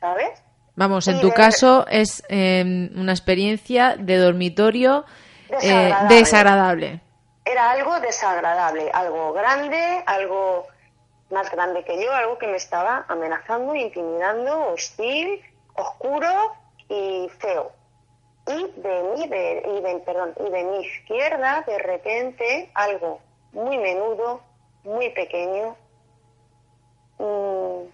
[0.00, 0.42] ¿sabes?
[0.76, 5.04] Vamos, en tu caso es em, una experiencia de dormitorio
[5.62, 7.00] eh, desagradable.
[7.44, 10.66] Era algo desagradable, algo grande, algo
[11.30, 15.42] más grande que yo, algo que me estaba amenazando, intimidando, hostil,
[15.74, 16.54] oscuro
[16.88, 17.72] y feo.
[18.46, 23.20] Y de mi, de, y de, perdón, y de mi izquierda, de repente, algo
[23.52, 24.40] muy menudo,
[24.84, 25.76] muy pequeño,
[27.18, 27.88] mm,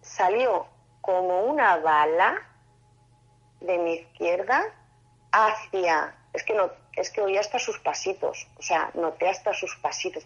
[0.00, 0.66] salió
[1.02, 2.42] como una bala
[3.60, 4.64] de mi izquierda
[5.32, 9.74] hacia es que no, es que oía hasta sus pasitos, o sea, noté hasta sus
[9.76, 10.24] pasitos.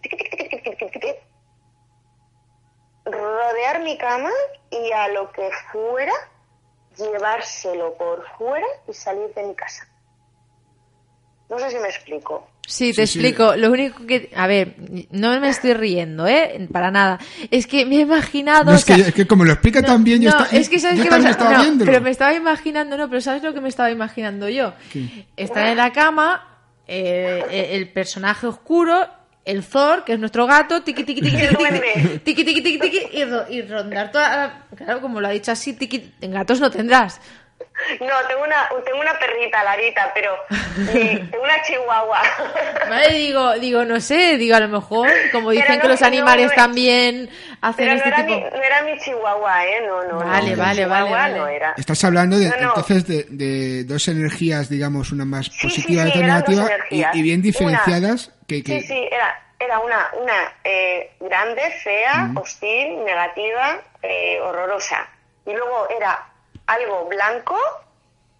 [3.05, 4.30] Rodear mi cama
[4.70, 6.12] y a lo que fuera,
[6.96, 9.88] llevárselo por fuera y salir de mi casa.
[11.50, 12.48] No sé si me explico.
[12.66, 13.57] Sí, te explico.
[13.57, 14.30] Lo único que.
[14.34, 14.74] A ver,
[15.11, 16.66] no me estoy riendo, ¿eh?
[16.72, 17.18] Para nada.
[17.50, 18.72] Es que me he imaginado.
[18.72, 22.11] es, que, como lo explica tan bien, yo, es que ¿sabes me, estaba Pero me
[22.11, 24.72] estaba imaginando, no, pero ¿sabes lo que me estaba imaginando yo?
[25.36, 29.07] Estar en la cama, eh, eh, el personaje oscuro,
[29.45, 31.36] el Thor, que es nuestro gato, tiqui tiqui tiqui
[32.24, 33.01] tiqui tiqui tiqui tiqui
[33.51, 37.20] y, rondar toda claro, como lo ha dicho así, tiqui gatos no tendrás,
[38.00, 40.32] no, tengo una, tengo una perrita, Larita, pero
[40.76, 42.22] tengo una chihuahua.
[42.88, 47.28] Vale, digo, digo, no sé, digo, a lo mejor, como dicen que los animales también
[47.60, 48.40] hacen pero este no era tipo...
[48.40, 49.80] Mi, no era mi chihuahua, ¿eh?
[49.86, 50.18] No, no.
[50.18, 51.74] Vale, vale, vale, No era.
[51.76, 56.68] Estás hablando de, entonces de, de, dos energías, digamos, una más positiva y otra negativa,
[56.90, 58.32] y, bien diferenciadas.
[58.46, 58.80] que, que...
[58.80, 65.08] Sí, sí, era, era una, una eh, grande, fea, hostil, negativa, eh, horrorosa.
[65.46, 66.31] Y luego era
[66.66, 67.58] algo blanco,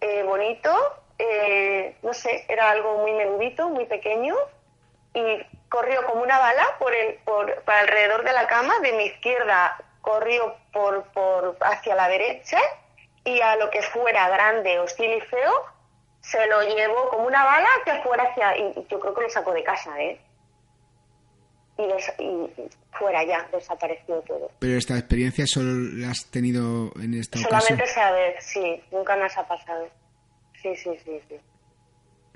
[0.01, 0.73] eh, bonito,
[1.17, 4.35] eh, no sé, era algo muy menudito, muy pequeño,
[5.13, 9.05] y corrió como una bala por el, por, para alrededor de la cama, de mi
[9.05, 12.59] izquierda corrió por, por hacia la derecha,
[13.23, 15.65] y a lo que fuera grande, hostil y feo,
[16.21, 18.57] se lo llevó como una bala que fuera hacia...
[18.57, 20.19] Y yo creo que lo sacó de casa, ¿eh?
[21.77, 24.51] Y, fuera ya, desapareció todo.
[24.59, 29.47] Pero esta experiencia solo la has tenido en esta Solamente saber, sí, nunca más ha
[29.47, 29.87] pasado.
[30.61, 31.35] Sí, sí, sí, sí.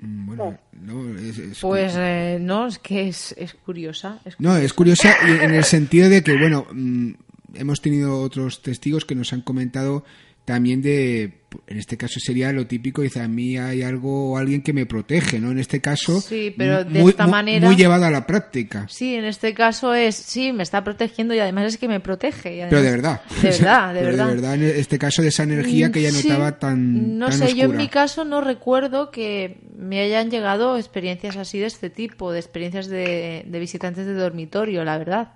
[0.00, 5.16] Mm, bueno, no, es, pues eh, no, es que es, es, curiosa, No, es curiosa
[5.26, 7.12] en el sentido de que, bueno, mm,
[7.54, 10.04] hemos tenido otros testigos que nos han comentado
[10.44, 14.62] también de, en este caso sería lo típico, dice, a mí hay algo o alguien
[14.62, 15.50] que me protege, ¿no?
[15.50, 17.66] En este caso, sí, pero de esta manera...
[17.66, 18.86] Muy llevado a la práctica.
[18.88, 22.66] Sí, en este caso es, sí, me está protegiendo y además es que me protege.
[22.70, 23.22] pero de verdad.
[23.42, 24.26] De verdad, de verdad.
[24.26, 27.64] De verdad, en este caso de esa energía que ella notaba tan No sé, yo
[27.64, 32.40] en mi caso no recuerdo que me hayan llegado experiencias así de este tipo, de
[32.40, 35.32] experiencias de, de visitantes de dormitorio, la verdad.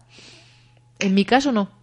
[0.98, 1.81] En mi caso no.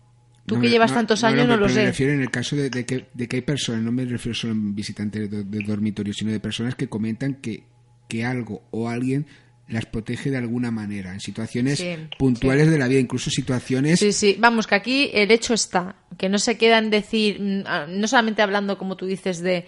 [0.49, 1.81] Tú que llevas tantos años no, lo sé.
[1.81, 4.53] Me refiero en el caso de, que, de, que, hay personas, no me refiero solo
[4.53, 7.63] a visitantes de, dormitorio, sino de personas que comentan que,
[8.07, 9.25] que algo o alguien
[9.69, 11.83] las protege de alguna manera, en situaciones
[12.17, 13.99] puntuales de la vida, incluso situaciones...
[13.99, 17.63] Sí, sí, vamos, que aquí el hecho está, que no se queda en decir, mm,
[17.67, 19.67] ah, no solamente hablando, como tú dices, de,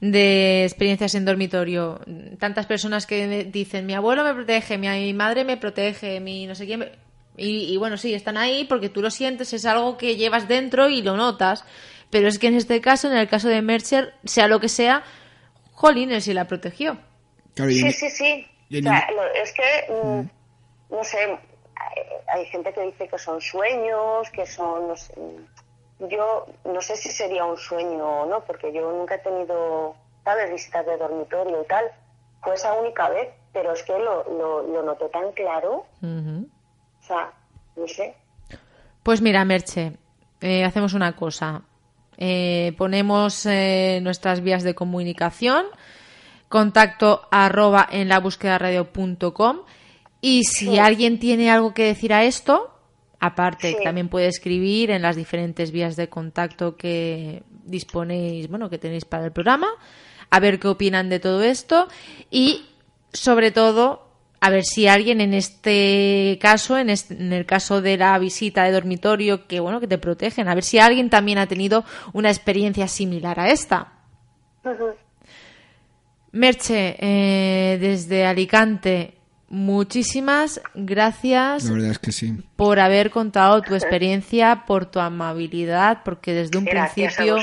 [0.00, 2.00] de experiencias en dormitorio,
[2.38, 6.66] tantas personas que dicen, mi abuelo me protege, mi madre me protege, mi no sé
[6.66, 6.84] quién...
[7.36, 11.02] Y, bueno, sí, están ahí porque tú lo sientes, es algo que llevas dentro y
[11.02, 11.64] lo notas.
[12.10, 15.02] Pero es que en este caso, en el caso de Mercer, sea lo que sea,
[15.72, 16.98] Jolines sí la protegió.
[17.56, 18.46] Sí, sí, sí.
[18.70, 20.30] es que, mm, mm.
[20.90, 21.38] no sé,
[22.28, 25.14] hay, gente que dice que son sueños, que son, no sé,
[26.00, 30.50] yo no sé si sería un sueño o no, porque yo nunca he tenido, ¿sabes?,
[30.50, 31.90] visitas de dormitorio y tal.
[32.42, 34.24] Fue esa única vez, pero es que lo,
[34.64, 35.86] lo, noté tan claro.
[37.12, 37.32] Sea,
[37.76, 38.14] no sé.
[39.02, 39.92] Pues mira, Merche,
[40.40, 41.62] eh, hacemos una cosa.
[42.16, 45.66] Eh, ponemos eh, nuestras vías de comunicación,
[46.48, 49.60] contacto arroba en la búsqueda radio.com
[50.20, 52.70] y si alguien tiene algo que decir a esto,
[53.18, 59.04] aparte también puede escribir en las diferentes vías de contacto que disponéis, bueno, que tenéis
[59.04, 59.68] para el programa,
[60.30, 61.88] a ver qué opinan de todo esto
[62.30, 62.66] y
[63.12, 64.11] sobre todo
[64.42, 69.46] a ver si alguien en este caso, en, el caso de la visita de dormitorio,
[69.46, 73.38] que bueno, que te protegen, a ver si alguien también ha tenido una experiencia similar
[73.38, 73.92] a esta.
[76.32, 79.14] Merche, eh, desde Alicante,
[79.52, 81.70] Muchísimas gracias
[82.56, 87.36] por haber contado tu experiencia, por tu amabilidad, porque desde un principio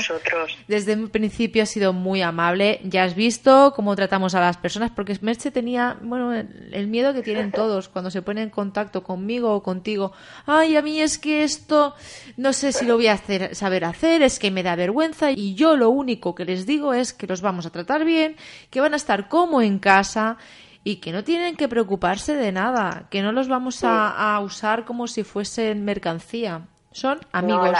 [0.66, 2.80] desde un principio ha sido muy amable.
[2.82, 7.22] Ya has visto cómo tratamos a las personas, porque Merche tenía, bueno, el miedo que
[7.22, 10.10] tienen todos cuando se ponen en contacto conmigo o contigo.
[10.46, 11.94] Ay, a mí es que esto
[12.36, 15.54] no sé si lo voy a hacer, saber hacer, es que me da vergüenza y
[15.54, 18.34] yo lo único que les digo es que los vamos a tratar bien,
[18.68, 20.38] que van a estar como en casa
[20.82, 25.06] y que no tienen que preocuparse de nada, que no los vamos a, usar como
[25.06, 26.62] si fuesen mercancía.
[26.92, 27.76] Son amigos.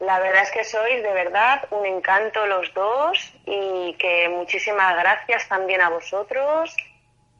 [0.00, 5.48] la, verdad es que sois de verdad un encanto los dos y que muchísimas gracias
[5.48, 6.74] también a vosotros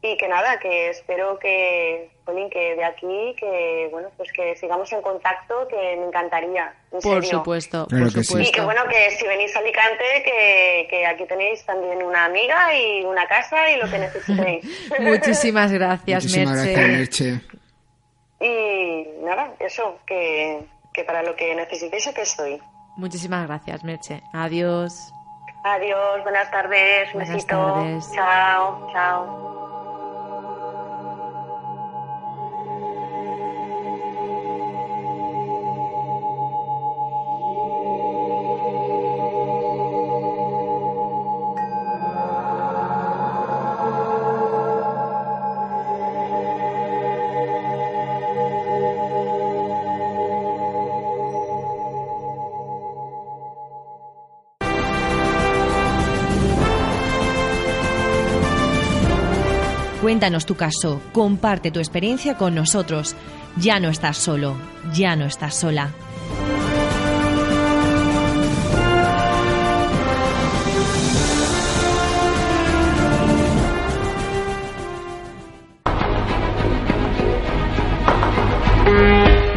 [0.03, 5.03] y que nada, que espero que, que de aquí, que bueno, pues que sigamos en
[5.03, 6.75] contacto, que me encantaría.
[6.91, 8.41] por supuesto, por supuesto.
[8.41, 12.75] Y que bueno, que si venís a Alicante, que, que aquí tenéis también una amiga
[12.75, 14.91] y una casa y lo que necesitéis.
[15.01, 17.41] Muchísimas gracias, Merche.
[18.41, 20.61] Y nada, eso, que,
[20.93, 22.61] que para lo que necesitéis aquí estoy.
[22.97, 24.23] Muchísimas gracias, Merche.
[24.33, 25.13] Adiós.
[25.65, 27.57] Adiós, buenas tardes, buenas besito.
[27.57, 28.13] Tardes.
[28.13, 29.64] Chao, chao.
[60.15, 63.17] Cuéntanos tu caso, comparte tu experiencia con nosotros.
[63.57, 64.57] Ya no estás solo,
[64.93, 65.91] ya no estás sola.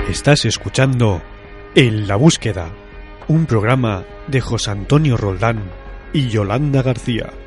[0.09, 1.21] Estás escuchando
[1.75, 2.71] En la búsqueda,
[3.27, 5.61] un programa de José Antonio Roldán
[6.13, 7.46] y Yolanda García.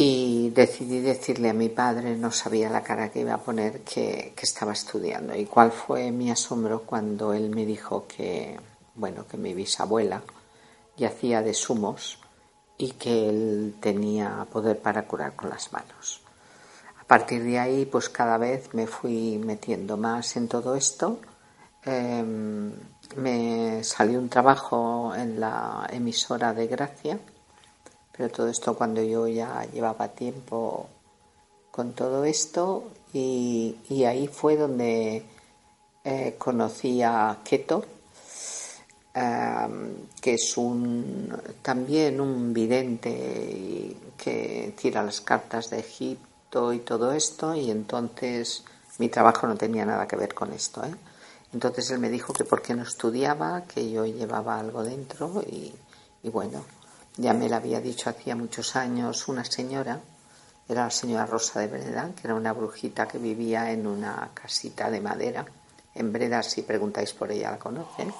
[0.00, 4.32] y decidí decirle a mi padre, no sabía la cara que iba a poner, que,
[4.40, 5.34] estaba estudiando.
[5.34, 8.60] Y cuál fue mi asombro cuando él me dijo que,
[8.94, 10.22] bueno, que mi bisabuela
[10.96, 12.20] yacía de sumos
[12.76, 16.20] y que él tenía poder para curar con las manos.
[17.00, 21.18] A partir de ahí, pues cada vez me fui metiendo más en todo esto.
[21.82, 22.72] Em,
[23.16, 27.18] me salió un trabajo en la emisora de Gracia
[28.18, 30.88] pero todo esto cuando yo ya llevaba tiempo
[31.70, 35.22] con todo esto y, ahí fue donde
[36.02, 37.84] eh, conocí a Keto,
[39.14, 47.12] em, que es un también un vidente que tira las cartas de Egipto y todo
[47.12, 48.64] esto y entonces
[48.98, 50.84] mi trabajo no tenía nada que ver con esto.
[50.84, 50.94] ¿eh?
[51.52, 55.72] Entonces él me dijo que por qué no estudiaba, que yo llevaba algo dentro y
[56.30, 56.64] bueno,
[57.18, 60.00] ya me lo había dicho hacía muchos años una señora,
[60.68, 64.88] era la señora Rosa de Breda, que era una brujita que vivía en una casita
[64.88, 65.44] de madera.
[65.94, 68.14] En Breda, si preguntáis por ella, la conocen.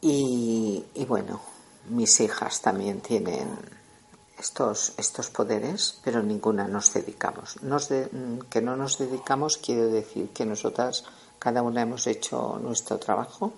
[0.00, 1.40] Y, bueno,
[1.88, 3.48] mis hijas también tienen
[4.38, 7.56] estos, estos poderes, pero ninguna nos dedicamos.
[8.48, 11.02] que no nos dedicamos quiere decir que nosotras,
[11.40, 13.52] cada una hemos hecho nuestro trabajo.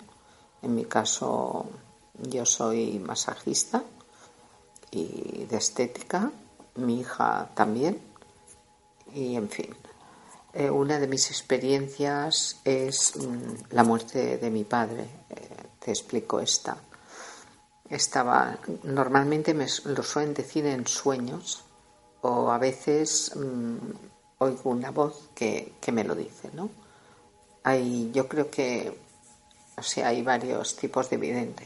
[0.63, 1.67] En mi caso,
[2.13, 3.83] yo soy masajista
[4.91, 6.31] y de estética,
[6.75, 7.99] mi hija también,
[9.13, 9.75] y en fin.
[10.53, 15.07] Eh, una de mis experiencias es mm, la muerte de mi padre.
[15.29, 15.49] Eh,
[15.79, 16.77] te explico esta.
[17.89, 21.63] Estaba, normalmente me lo suelen decir en sueños
[22.21, 23.77] o a veces mm,
[24.39, 26.69] oigo una voz que, que, me lo dice, ¿no?
[27.63, 28.97] Hay, yo creo que,
[29.77, 31.65] o sea, hay varios tipos de vidente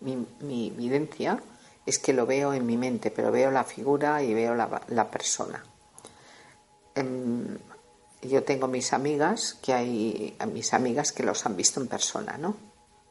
[0.00, 1.42] mi, evidencia
[1.86, 5.64] es que lo veo en mi mente, pero veo la figura y veo la, persona.
[8.22, 12.54] Yo tengo mis amigas que hay mis amigas que los han visto en persona, ¿no?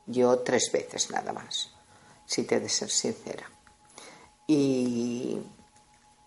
[0.05, 1.71] Yo tres veces nada más,
[2.25, 3.49] si te he de ser sincera.
[4.47, 5.39] Y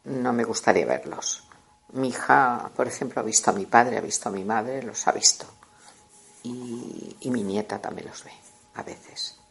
[0.05, 1.45] no me gustaría verlos.
[1.93, 5.07] Mi hija, por ejemplo, ha visto a mi padre, ha visto a mi madre, los
[5.07, 5.47] ha visto.
[6.45, 8.33] y mi nieta también los ve,
[8.75, 9.42] a veces.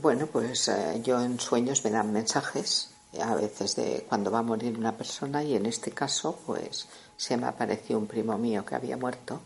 [0.00, 2.90] Bueno, pues eh, yo en sueños me dan mensajes,
[3.20, 6.86] a veces de cuando va a morir una persona y en este caso pues
[7.16, 9.40] se me apareció un primo mío que había muerto.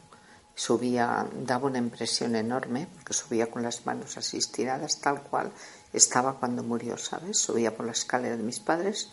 [0.54, 5.50] Subía, daba una impresión enorme porque subía con las manos así estiradas tal cual
[5.90, 7.38] estaba cuando murió, ¿sabes?
[7.38, 9.08] Subía por la escalera de mis padres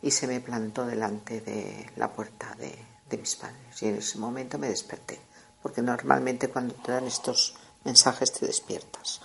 [0.00, 2.78] y se me plantó delante de la puerta de,
[3.10, 3.82] de mis padres.
[3.82, 5.20] Y en ese momento me desperté,
[5.64, 9.20] porque normalmente cuando te dan estos mensajes te despiertas.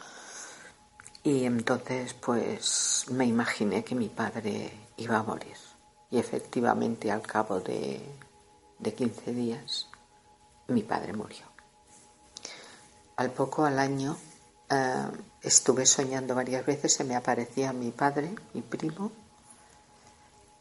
[1.26, 5.58] Y entonces pues me imaginé que mi padre iba a morir.
[6.12, 8.00] Y efectivamente al cabo de,
[8.78, 9.88] de 15 días
[10.68, 11.46] mi padre murió.
[13.16, 14.16] Al poco al año
[14.70, 15.08] eh,
[15.42, 19.12] estuve soñando varias veces, se me aparecía mi padre, mi primo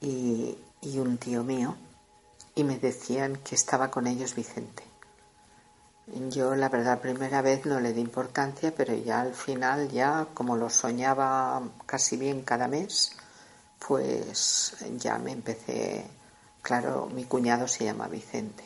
[0.01, 1.77] y, y un tío mío
[2.55, 4.94] y me decían que estaba con ellos Vicente.
[6.07, 10.57] Yo la verdad primera vez no le di importancia, pero ya al final, ya como
[10.57, 13.13] lo soñaba casi bien cada mes,
[13.87, 16.07] pues ya me empecé,
[16.61, 18.65] claro, mi cuñado se llama Vicente.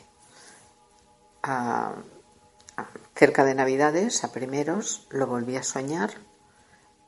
[3.14, 6.10] cerca de Navidades, a primeros, lo volví a soñar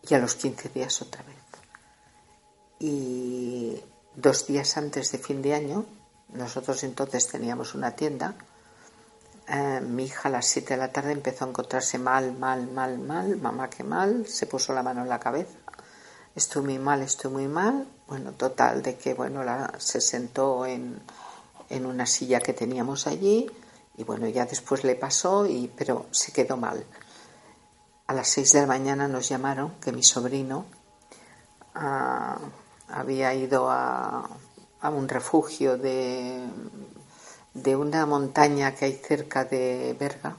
[0.09, 1.37] y a los 15 días otra vez.
[2.79, 3.83] Y
[4.15, 5.85] dos días antes de fin de año,
[6.33, 8.35] nosotros entonces teníamos una tienda,
[9.53, 12.99] eh, mi hija a las 7 de la tarde empezó a encontrarse mal, mal, mal,
[12.99, 15.59] mal, mamá que mal, se puso la mano en la cabeza,
[16.37, 21.03] estoy muy mal, estoy muy mal, bueno, total, de que bueno, la, se sentó en,
[21.69, 23.51] en una silla que teníamos allí
[23.97, 26.87] y bueno, ya después le pasó, y, pero se quedó mal.
[28.07, 30.65] A las 6 de la mañana nos llamaron que mi sobrino
[31.75, 32.39] ah,
[32.89, 34.31] había ido a,
[34.81, 36.41] a un refugio de,
[37.55, 40.37] de una montaña que hay cerca de Berga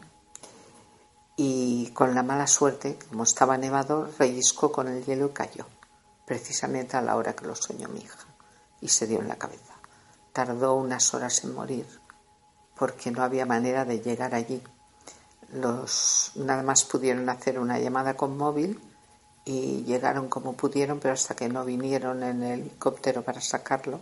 [1.36, 5.66] y con la mala suerte, como estaba nevado, relliscó con el hielo y cayó,
[6.26, 8.28] precisamente a la hora que lo soñó mi hija,
[8.80, 9.74] y se dio en la cabeza.
[10.34, 11.88] Tardó unas horas en morir,
[12.76, 14.62] porque no había manera de llegar allí.
[15.52, 18.80] Los nada más pudieron hacer una llamada con móvil
[19.44, 24.00] y llegaron como pudieron, pero hasta que no vinieron en el helicóptero para sacarlo,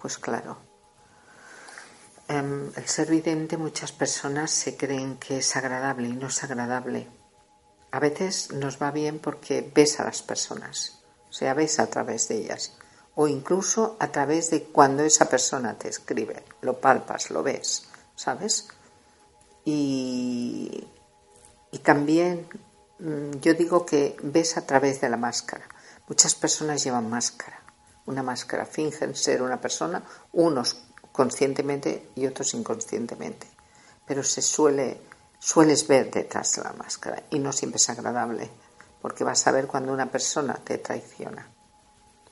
[0.00, 0.67] pues claro.
[2.28, 7.08] Em, el ser vidente muchas personas se creen que es agradable y no es agradable.
[7.90, 12.28] A veces nos va bien porque ves a las personas, o sea, ves a través
[12.28, 12.76] de ellas,
[13.14, 18.68] o incluso a través de cuando esa persona te escribe, lo palpas, lo ves, ¿sabes?
[19.64, 20.86] Y,
[21.72, 22.46] y también
[22.98, 25.66] mm, yo digo que ves a través de la máscara.
[26.06, 27.58] Muchas personas llevan máscara
[28.08, 30.02] una máscara, fingen ser una persona,
[30.32, 30.87] unos
[31.18, 33.48] conscientemente y otros inconscientemente.
[34.06, 35.00] Pero se suele,
[35.40, 38.48] sueles ver detrás de la máscara y no siempre es agradable,
[39.02, 41.44] porque vas a ver cuando una persona te traiciona.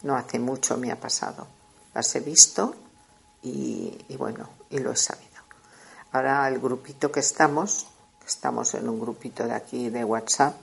[0.05, 1.49] No hace mucho me ha pasado.
[1.95, 2.77] Las he visto
[3.43, 5.43] y, y bueno, y lo he sabido.
[6.13, 7.89] Ahora el grupito que estamos,
[8.25, 10.55] estamos en un grupito de aquí de WhatsApp,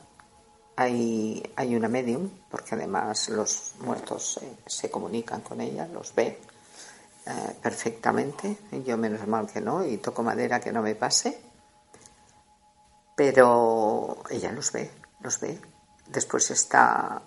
[0.78, 6.39] hay, hay una medium, porque además los muertos se comunican con ella, los ve
[7.26, 8.57] eh, perfectamente.
[8.86, 11.39] Yo menos mal que no, y toco madera que no me pase.
[13.15, 15.59] Pero ella los ve, los ve.
[16.07, 17.21] Después está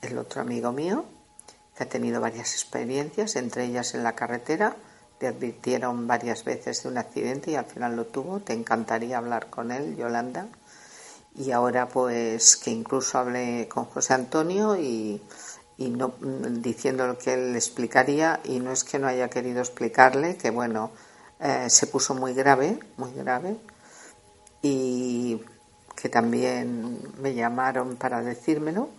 [0.00, 1.04] el otro amigo mío,
[1.76, 4.76] que ha tenido varias experiencias, entre ellas en la carretera.
[5.18, 8.40] Te advirtieron varias veces de un accidente y al final lo tuvo.
[8.40, 10.48] Te encantaría hablar con él, Yolanda
[11.34, 15.20] y ahora pues que incluso hablé con José Antonio y,
[15.78, 20.50] no diciendo lo que él explicaría y no es que no haya querido explicarle que
[20.50, 20.90] bueno
[21.40, 23.56] eh, se puso muy grave muy grave
[24.62, 25.40] y
[25.96, 28.90] que también me llamaron para decírmelo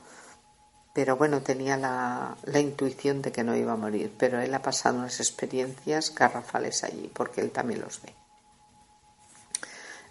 [0.94, 4.62] pero bueno tenía la, la intuición de que no iba a morir pero él ha
[4.62, 8.14] pasado unas experiencias garrafales allí porque él también los ve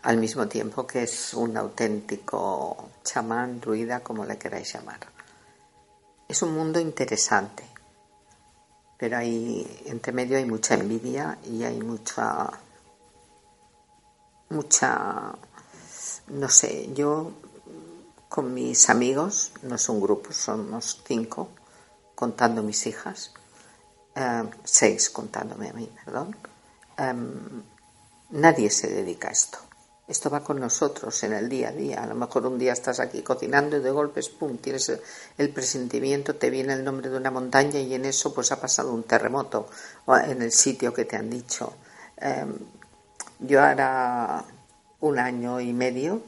[0.02, 4.98] al mismo tiempo que es un auténtico chamán, druida, como le queráis llamar.
[6.33, 7.62] Es un mundo interesante,
[8.97, 12.49] pero hay, entre medio hay mucha envidia y hay mucha,
[14.49, 15.35] mucha,
[16.28, 17.33] no sé, yo
[18.30, 21.51] con mis amigos, no es un grupo, somos cinco,
[22.14, 23.35] contando mis hijas,
[24.14, 26.35] eh, seis contándome a mí, perdón,
[26.97, 27.62] em,
[28.30, 29.59] nadie se dedica a esto
[30.12, 32.02] esto va con nosotros en el día a día.
[32.02, 34.92] A lo mejor un día estás aquí cocinando y de golpes, pum, tienes
[35.38, 38.92] el presentimiento, te viene el nombre de una montaña y en eso pues ha pasado
[38.92, 39.68] un terremoto
[40.06, 41.72] en el sitio que te han dicho.
[42.18, 42.54] Em,
[43.40, 44.44] yo ahora
[45.00, 46.22] un año y medio,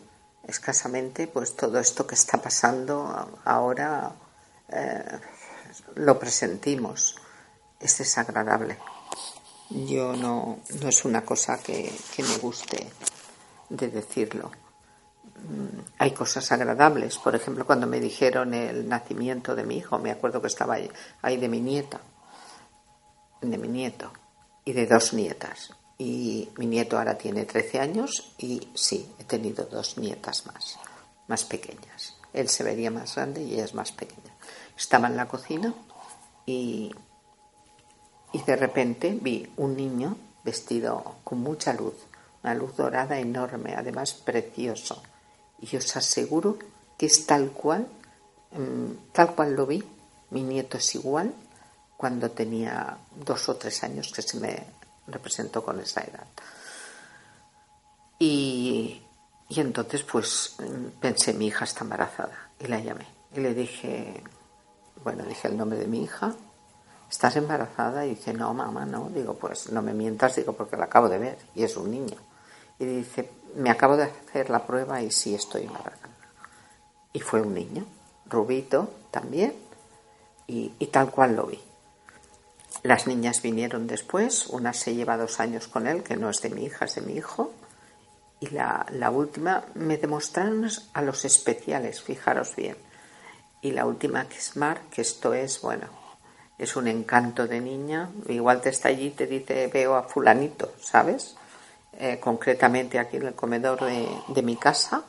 [0.49, 4.13] escasamente, pues todo esto que está pasando ahora
[4.69, 5.19] eh,
[5.97, 7.17] lo presentimos.
[7.79, 8.79] Es desagradable.
[9.69, 12.91] Yo no, no es una cosa que me guste
[13.69, 14.51] de decirlo.
[15.49, 17.19] Mm, hay cosas agradables.
[17.19, 20.79] Por ejemplo, cuando me dijeron el nacimiento de mi hijo, me acuerdo que estaba
[21.23, 22.01] ahí, de mi nieta,
[23.41, 24.11] de mi nieto
[24.65, 25.73] y de dos nietas.
[25.99, 30.79] Y mi nieto ahora tiene 13 años y sí, he tenido dos nietas más,
[31.29, 32.17] más pequeñas.
[32.33, 34.35] Él se vería más grande y ella es más pequeña.
[34.77, 35.73] Estaba en la cocina
[36.47, 36.93] y,
[38.33, 41.95] y de repente vi un niño vestido con mucha luz,
[42.45, 45.03] una luz dorada enorme, además precioso.
[45.61, 46.59] Y os aseguro
[46.97, 47.89] que es tal cual,
[48.53, 49.83] mm, tal cual lo vi.
[50.31, 51.35] Mi nieto es igual
[51.97, 54.67] cuando tenía dos o tres años que se me
[55.07, 56.27] representó con esa edad.
[58.19, 59.03] Y,
[59.49, 60.57] y entonces pues
[61.01, 63.07] pensé, mi hija está embarazada y la llamé.
[63.35, 64.23] Y le dije,
[65.03, 66.35] bueno, dije el nombre de mi hija
[67.11, 68.05] ¿estás embarazada?
[68.05, 69.09] Y dice, no, mamá, no.
[69.09, 72.17] Digo, pues no me mientas, digo, porque la acabo de ver y es un niño.
[72.79, 76.09] Y dice, me acabo de hacer la prueba y sí estoy embarazada.
[77.13, 77.87] Y fue un niño,
[78.27, 79.55] rubito también,
[80.47, 81.61] y, tal cual lo vi.
[82.83, 86.51] Las niñas vinieron después, una se lleva dos años con él, que no es de
[86.51, 87.53] mi hija, es de mi hijo,
[88.41, 92.77] y la, la última me demostraron a los especiales, fijaros bien.
[93.63, 95.87] Y la última que es Mar, que esto es, bueno,
[96.59, 98.11] es un encanto de niña.
[98.29, 101.37] Igual te está allí y te dice, veo a fulanito, ¿sabes?
[101.99, 105.05] Eh, concretamente aquí en el comedor de, mi casa,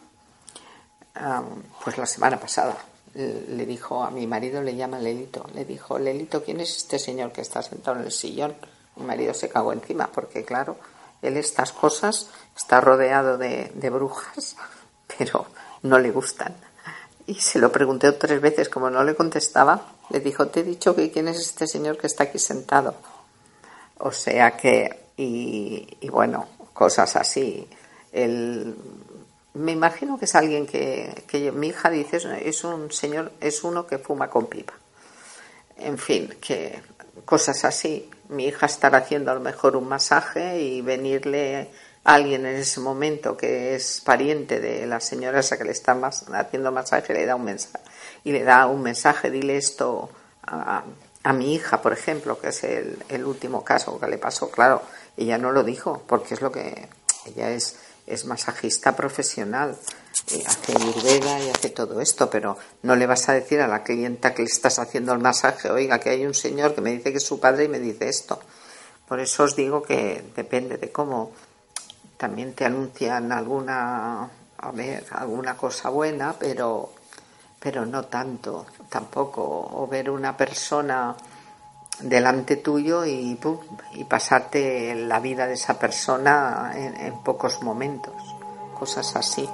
[1.83, 2.77] pues la semana pasada
[3.15, 7.31] le dijo a mi marido, le llama Lelito, le dijo, Lelito, ¿quién es este señor
[7.31, 8.55] que está sentado en el sillón?
[8.97, 10.77] Mi marido se cagó encima porque, claro,
[11.21, 14.57] él estas cosas está rodeado de, brujas,
[15.17, 15.47] pero
[15.83, 16.55] no le gustan.
[17.25, 20.95] Y se lo pregunté tres veces, como no le contestaba, le dijo, te he dicho
[20.95, 22.95] que quién es este señor que está aquí sentado.
[23.97, 27.67] O sea que, y bueno, cosas así.
[28.11, 28.75] El,
[29.55, 33.87] me imagino que es alguien que, que mi hija dice es un señor, es uno
[33.87, 34.73] que fuma con pipa.
[35.77, 36.79] En fin, que
[37.25, 38.09] cosas así.
[38.29, 41.69] Mi hija estará haciendo a lo mejor un masaje y venirle
[42.03, 45.93] a alguien en ese momento que es pariente de la señora esa que le está
[46.33, 47.83] haciendo masaje le da un mensaje
[48.23, 50.09] y le da un mensaje, dile esto
[50.43, 50.83] a,
[51.23, 54.83] a mi hija, por ejemplo, que es el, el último caso que le pasó, claro,
[55.17, 56.87] ella no lo dijo, porque es lo que
[57.25, 59.77] ella es, es masajista profesional,
[60.31, 63.83] y hace ayurveda y hace todo esto, pero no le vas a decir a la
[63.83, 67.11] clienta que le estás haciendo el masaje, oiga, que hay un señor que me dice
[67.11, 68.39] que es su padre y me dice esto.
[69.07, 71.31] Por eso os digo que depende de cómo
[72.17, 76.91] también te anuncian alguna, a ver, alguna cosa buena, pero,
[77.59, 79.43] pero no tanto, tampoco.
[79.43, 81.15] O ver una persona
[82.01, 83.39] delante tuyo y,
[83.93, 88.13] y pasarte la vida de esa persona en pocos momentos,
[88.77, 89.47] cosas así.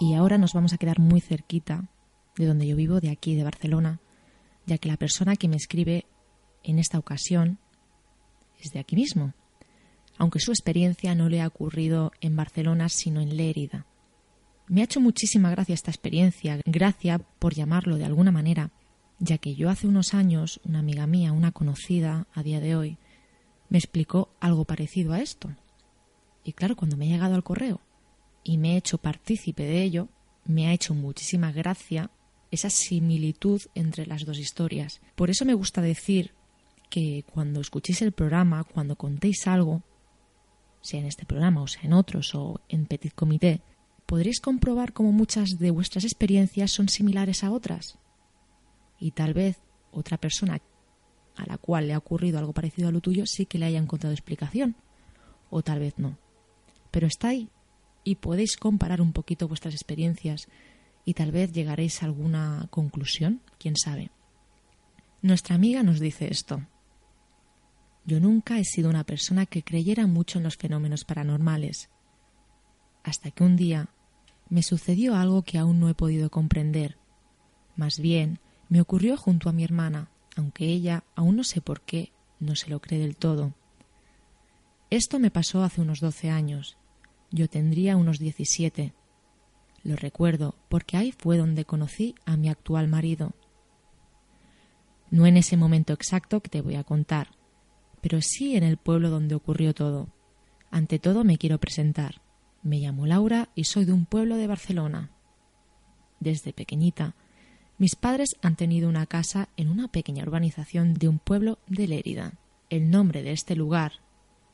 [0.00, 1.90] Y ahora nos vamos a quedar muy cerquita
[2.34, 4.00] de donde yo vivo, de aquí, de Barcelona,
[4.64, 6.06] ya que la persona que me escribe
[6.64, 7.58] en esta ocasión
[8.58, 9.34] es de aquí mismo,
[10.16, 13.84] aunque su experiencia no le ha ocurrido en Barcelona, sino en Lérida.
[14.68, 18.70] Me ha hecho muchísima gracia esta experiencia, gracia por llamarlo de alguna manera,
[19.18, 22.96] ya que yo hace unos años, una amiga mía, una conocida a día de hoy,
[23.68, 25.50] me explicó algo parecido a esto.
[26.42, 27.82] Y claro, cuando me ha llegado al correo
[28.42, 30.08] y me he hecho partícipe de ello,
[30.44, 32.10] me ha hecho muchísima gracia
[32.50, 35.00] esa similitud entre las dos historias.
[35.14, 36.32] Por eso me gusta decir
[36.88, 39.82] que cuando escuchéis el programa, cuando contéis algo,
[40.80, 43.62] sea en este programa o sea en otros o en Petit Comité,
[44.06, 47.98] podréis comprobar cómo muchas de vuestras experiencias son similares a otras.
[48.98, 49.58] Y tal vez
[49.92, 50.60] otra persona
[51.36, 53.78] a la cual le ha ocurrido algo parecido a lo tuyo sí que le haya
[53.78, 54.76] encontrado explicación,
[55.48, 56.18] o tal vez no.
[56.90, 57.48] Pero está ahí,
[58.04, 60.48] y podéis comparar un poquito vuestras experiencias
[61.04, 64.10] y tal vez llegaréis a alguna conclusión, quién sabe.
[65.22, 66.66] Nuestra amiga nos dice esto.
[68.04, 71.90] Yo nunca he sido una persona que creyera mucho en los fenómenos paranormales,
[73.02, 73.90] hasta que un día
[74.48, 76.96] me sucedió algo que aún no he podido comprender.
[77.76, 82.12] Más bien, me ocurrió junto a mi hermana, aunque ella, aún no sé por qué,
[82.38, 83.54] no se lo cree del todo.
[84.90, 86.76] Esto me pasó hace unos doce años,
[87.30, 88.92] yo tendría unos 17.
[89.82, 93.32] Lo recuerdo porque ahí fue donde conocí a mi actual marido.
[95.10, 97.28] No en ese momento exacto que te voy a contar,
[98.00, 100.08] pero sí en el pueblo donde ocurrió todo.
[100.70, 102.22] Ante todo me quiero presentar.
[102.62, 105.10] Me llamo Laura y soy de un pueblo de Barcelona.
[106.20, 107.16] Desde pequeñita,
[107.78, 112.34] mis padres han tenido una casa en una pequeña urbanización de un pueblo de Lérida.
[112.68, 114.02] El nombre de este lugar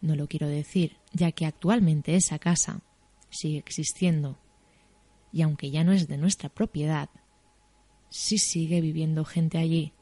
[0.01, 2.81] No lo quiero decir, ya que actualmente esa casa
[3.31, 4.39] sigue existiendo.
[5.33, 7.11] Y aunque ya no es de nuestra propiedad,
[8.11, 9.93] sí sigue viviendo gente allí.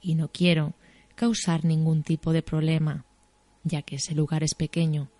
[0.00, 0.74] Y no quiero
[1.14, 3.04] causar ningún tipo de problema,
[3.64, 5.10] ya que ese lugar es pequeño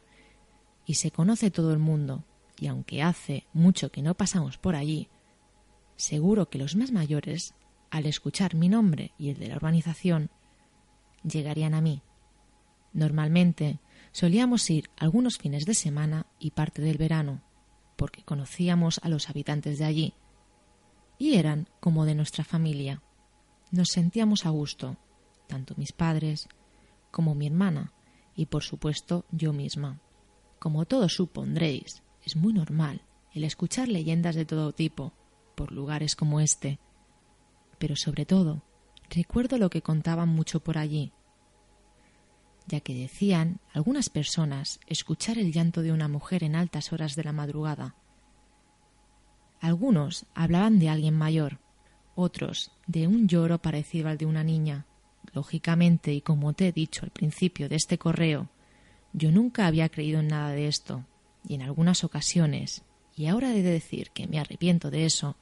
[0.89, 2.25] y se conoce todo el mundo.
[2.59, 5.09] Y aunque hace mucho que no pasamos por allí,
[5.97, 7.55] seguro que los más mayores,
[7.91, 10.31] al escuchar mi nombre y el de la urbanización,
[11.23, 12.03] llegarían a mí.
[12.95, 13.81] Normalmente
[14.19, 17.41] solíamos ir algunos fines de semana y parte del verano,
[17.95, 20.15] porque conocíamos a los habitantes de allí,
[21.19, 23.01] y eran como de nuestra familia.
[23.71, 24.97] Nos sentíamos a gusto,
[25.47, 26.49] tanto mis padres
[27.13, 27.93] como mi hermana,
[28.35, 30.01] y por supuesto yo misma.
[30.59, 35.13] Como todos supondréis, es muy normal el escuchar leyendas de todo tipo
[35.55, 36.81] por lugares como este,
[37.79, 38.65] pero sobre todo
[39.11, 41.13] recuerdo lo que contaban mucho por allí,
[42.69, 47.25] ya que decían algunas personas escuchar el llanto de una mujer en altas horas de
[47.25, 47.97] la madrugada.
[49.61, 51.59] Algunos hablaban de alguien mayor,
[52.15, 54.87] otros de un lloro parecido al de una niña.
[55.33, 58.51] Lógicamente, y como te he dicho al principio de este correo,
[59.13, 61.05] yo nunca había creído en nada de esto,
[61.47, 62.85] y en algunas ocasiones,
[63.17, 65.37] y ahora he de decir que me arrepiento de eso,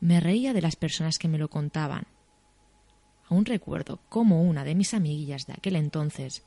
[0.00, 2.06] me reía de las personas que me lo contaban.
[3.30, 6.44] Aún recuerdo cómo una de mis amiguillas de aquel entonces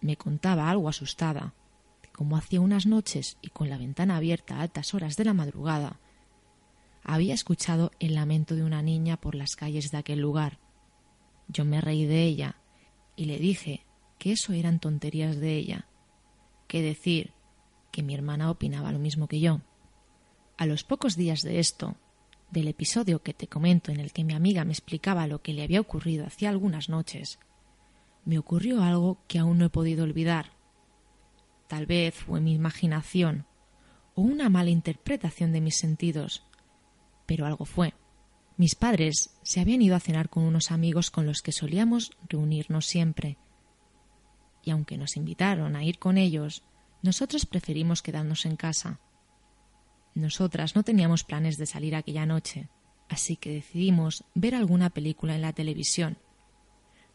[0.00, 1.52] me contaba algo asustada,
[2.00, 5.34] de cómo hacía unas noches y con la ventana abierta a altas horas de la
[5.34, 5.98] madrugada,
[7.02, 10.60] había escuchado el lamento de una niña por las calles de aquel lugar.
[11.48, 12.56] Yo me reí de ella
[13.16, 13.84] y le dije
[14.18, 15.88] que eso eran tonterías de ella,
[16.68, 17.32] que decir
[17.90, 19.60] que mi hermana opinaba lo mismo que yo.
[20.56, 21.96] A los pocos días de esto,
[22.52, 25.62] del episodio que te comento en el que mi amiga me explicaba lo que le
[25.62, 27.38] había ocurrido hacía algunas noches,
[28.24, 30.52] me ocurrió algo que aún no he podido olvidar.
[31.66, 33.46] Tal vez fue mi imaginación
[34.14, 36.44] o una mala interpretación de mis sentidos,
[37.24, 37.94] pero algo fue.
[38.58, 42.84] Mis padres se habían ido a cenar con unos amigos con los que solíamos reunirnos
[42.84, 43.38] siempre,
[44.62, 46.62] y aunque nos invitaron a ir con ellos,
[47.00, 49.00] nosotros preferimos quedarnos en casa.
[50.14, 52.68] Nosotras no teníamos planes de salir aquella noche,
[53.08, 56.18] así que decidimos ver alguna película en la televisión,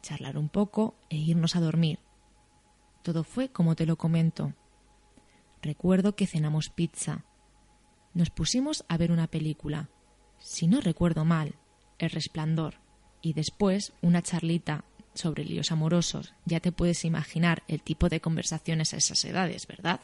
[0.02, 2.00] charlar un poco e irnos a dormir.
[3.04, 4.54] Todo fue como te lo comento.
[5.62, 7.26] Recuerdo que cenamos pizza.
[8.14, 9.90] Nos pusimos a ver una película,
[10.40, 11.56] si no recuerdo mal,
[12.00, 12.76] El Resplandor,
[13.22, 18.94] y después una charlita sobre líos amorosos, ya te puedes imaginar el tipo de conversaciones
[18.94, 20.00] a esas edades, ¿verdad?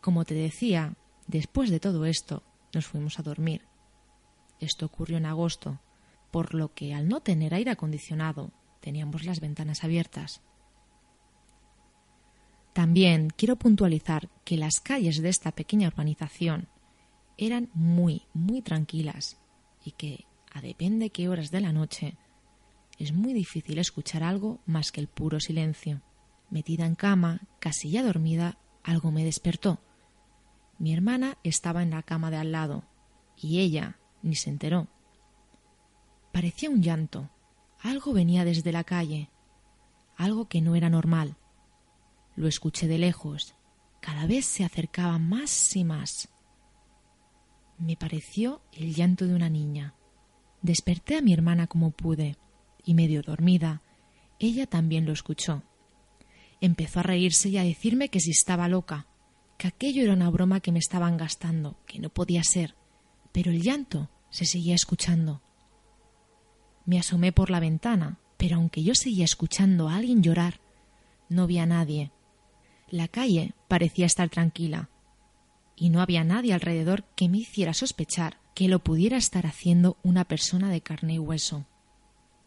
[0.00, 0.94] Como te decía,
[1.26, 2.42] después de todo esto,
[2.72, 3.62] nos fuimos a dormir.
[4.60, 5.80] Esto ocurrió en agosto,
[6.30, 10.42] por lo que al no tener aire acondicionado, teníamos las ventanas abiertas.
[12.72, 16.68] También quiero puntualizar que las calles de esta pequeña urbanización
[17.38, 19.38] eran muy, muy tranquilas
[19.84, 22.16] y que, a depende qué horas de la noche,
[22.98, 26.02] es muy difícil escuchar algo más que el puro silencio.
[26.50, 29.80] Metida en cama, casi ya dormida, algo me despertó.
[30.78, 32.84] Mi hermana estaba en la cama de al lado,
[33.36, 34.88] y ella ni se enteró.
[36.32, 37.30] Parecía un llanto.
[37.80, 39.30] Algo venía desde la calle,
[40.16, 41.36] algo que no era normal.
[42.34, 43.54] Lo escuché de lejos.
[44.00, 46.28] Cada vez se acercaba más y más.
[47.78, 49.94] Me pareció el llanto de una niña.
[50.62, 52.36] Desperté a mi hermana como pude
[52.84, 53.82] y medio dormida,
[54.38, 55.62] ella también lo escuchó.
[56.60, 59.06] Empezó a reírse y a decirme que si estaba loca,
[59.56, 62.74] que aquello era una broma que me estaban gastando, que no podía ser,
[63.32, 65.42] pero el llanto se seguía escuchando.
[66.86, 70.60] Me asomé por la ventana, pero aunque yo seguía escuchando a alguien llorar,
[71.28, 72.12] no vi a nadie.
[72.88, 74.90] La calle parecía estar tranquila,
[75.76, 80.24] y no había nadie alrededor que me hiciera sospechar que lo pudiera estar haciendo una
[80.24, 81.66] persona de carne y hueso.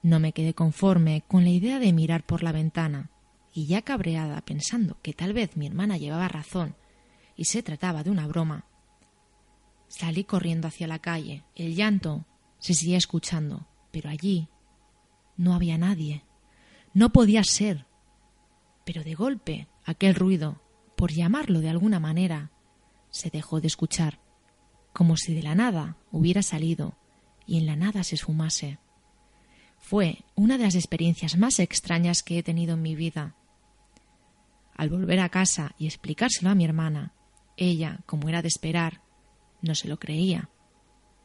[0.03, 3.11] No me quedé conforme con la idea de mirar por la ventana,
[3.51, 6.75] y ya cabreada pensando que tal vez mi hermana llevaba razón
[7.37, 8.65] y se trataba de una broma,
[9.87, 11.43] salí corriendo hacia la calle.
[11.55, 12.25] El llanto
[12.59, 14.49] se seguía escuchando, pero allí
[15.37, 16.25] no había nadie.
[16.93, 17.85] No podía ser.
[18.85, 20.61] Pero de golpe aquel ruido,
[20.95, 22.51] por llamarlo de alguna manera,
[23.09, 24.19] se dejó de escuchar,
[24.93, 26.97] como si de la nada hubiera salido
[27.45, 28.79] y en la nada se esfumase.
[29.77, 33.35] Fue una de las experiencias más extrañas que he tenido en mi vida.
[34.75, 37.13] Al volver a casa y explicárselo a mi hermana,
[37.57, 39.01] ella, como era de esperar,
[39.61, 40.49] no se lo creía.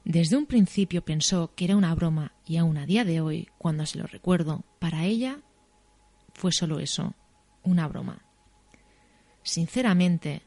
[0.05, 3.87] Desde un principio pensó que era una broma y aún a día de hoy, cuando
[3.87, 5.41] se lo recuerdo, para ella
[6.35, 7.15] fue solo eso,
[7.63, 8.25] una broma.
[9.45, 10.43] Sinceramente,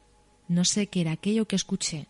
[0.48, 2.08] no sé qué era aquello que escuché.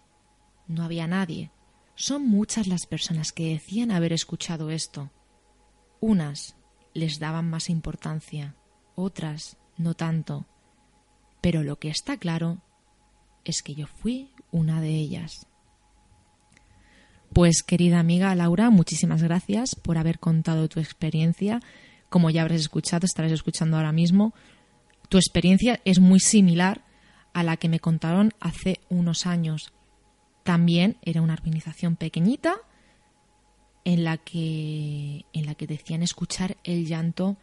[0.67, 1.53] No había nadie.
[1.95, 5.11] Son muchas las personas que decían haber escuchado esto.
[6.01, 6.57] Unas
[6.95, 8.57] les daban más importancia,
[8.95, 10.47] otras no tanto.
[11.41, 12.63] Pero lo que está claro
[13.51, 15.47] es que yo fui una de ellas.
[17.33, 21.61] Pues querida amiga Laura, muchísimas gracias por haber contado tu experiencia.
[22.09, 24.33] Como ya habrás escuchado, estarás escuchando ahora mismo,
[25.09, 26.85] tu experiencia es muy similar
[27.33, 29.73] a la que me contaron hace unos años.
[30.45, 32.57] También era una organización pequeñita
[33.85, 37.37] en la que en la que decían escuchar el llanto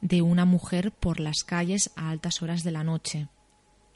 [0.00, 3.28] de una mujer por las calles a altas horas de la noche.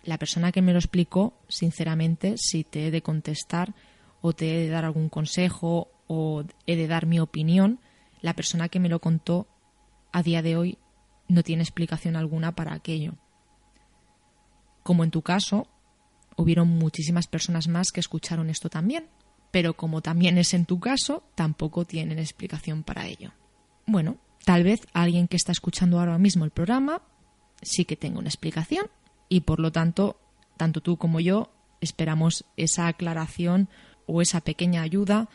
[0.07, 3.75] La persona que me lo explicó, sinceramente, si te he de contestar,
[4.21, 7.81] o te he de dar algún consejo o he de dar mi opinión,
[8.21, 9.49] la persona que me lo contó
[10.13, 10.79] a día de hoy
[11.29, 13.15] no tiene explicación alguna para aquello.
[14.85, 15.67] Como en tu caso,
[16.37, 19.09] hubieron muchísimas personas más que escucharon esto también,
[19.51, 23.33] pero como también es en tu caso, tampoco tienen explicación para ello.
[23.87, 27.03] Bueno, tal vez alguien que está escuchando ahora mismo el programa
[27.63, 28.89] sí que tenga una explicación
[29.29, 30.19] y por lo tanto,
[30.57, 31.51] tanto tú como yo
[31.81, 33.69] esperamos esa aclaración
[34.07, 35.29] o esa pequeña ayuda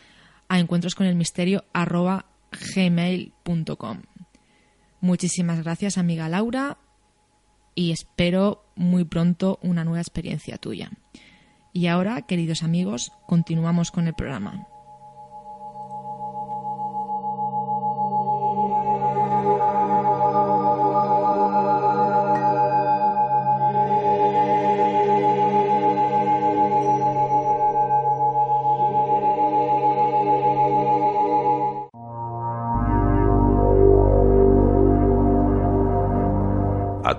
[0.48, 1.66] a encuentros con el misterio
[2.76, 4.02] gmail.com.
[5.00, 6.78] Muchísimas gracias amiga Laura
[7.76, 10.92] y espero muy pronto una nueva experiencia tuya.
[11.74, 14.68] Y ahora, queridos amigos, continuamos con el programa.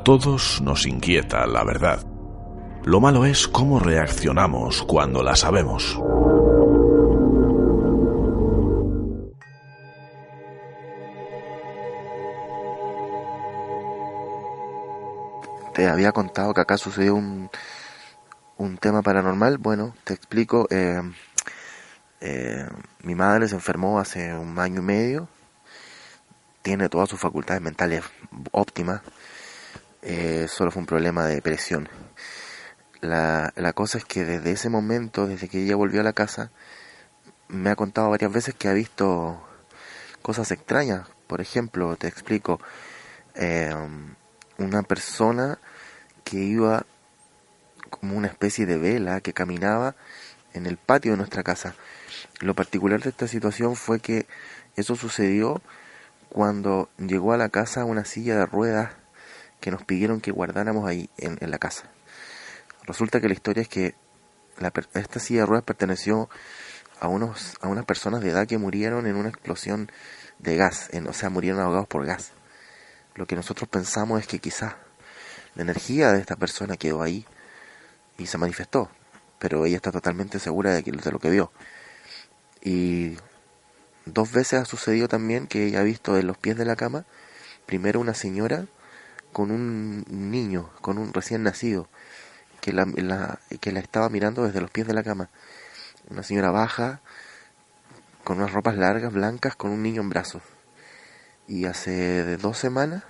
[0.03, 2.05] Todos nos inquieta la verdad.
[2.85, 6.01] Lo malo es cómo reaccionamos cuando la sabemos.
[15.75, 17.49] Te había contado que acá sucedió un,
[18.57, 19.59] un tema paranormal.
[19.59, 20.67] Bueno, te explico.
[20.71, 21.01] Eh,
[22.21, 22.67] eh,
[23.05, 25.29] mi madre se enfermó hace un año y medio.
[26.63, 28.05] Tiene todas sus facultades mentales
[28.51, 29.03] óptimas
[30.03, 31.89] eh, solo fue un problema de presión.
[33.01, 36.51] La, la cosa es que desde ese momento, desde que ella volvió a la casa,
[37.49, 39.43] me ha contado varias veces que ha visto
[40.23, 41.09] cosas extrañas.
[41.27, 42.61] Por ejemplo, te explico,
[43.35, 43.75] eh,
[44.59, 45.59] una persona
[46.25, 46.85] que iba
[47.91, 49.95] como una especie de vela que caminaba
[50.55, 51.75] en el patio de nuestra casa.
[52.41, 54.27] Lo particular de esta situación fue que
[54.77, 55.61] eso sucedió
[56.29, 58.91] cuando llegó a la casa una silla de ruedas
[59.63, 61.85] que nos pidieron que guardáramos ahí en, la casa.
[62.83, 63.95] Resulta que la historia es que
[64.93, 66.29] esta silla de ruedas perteneció
[67.01, 69.91] a, unos, a unas personas de edad que murieron en una explosión
[70.41, 72.33] de gas, en, o sea, murieron ahogados por gas.
[73.15, 74.75] Lo que nosotros pensamos es que quizás
[75.55, 77.25] la energía de esta persona quedó ahí
[78.19, 78.91] y se manifestó,
[79.39, 81.53] pero ella está totalmente segura de, que, de lo que vio.
[82.61, 83.17] Y
[84.07, 87.05] dos veces ha sucedido también que ella ha visto en los pies de la cama,
[87.65, 88.67] primero una señora
[89.33, 91.89] con un niño, con un recién nacido,
[92.61, 92.87] que la,
[93.61, 95.31] que la estaba mirando desde los pies de la cama.
[96.11, 97.01] Una señora baja,
[98.25, 100.43] con unas ropas largas, blancas, con un niño en brazos.
[101.49, 103.03] Y hace dos semanas,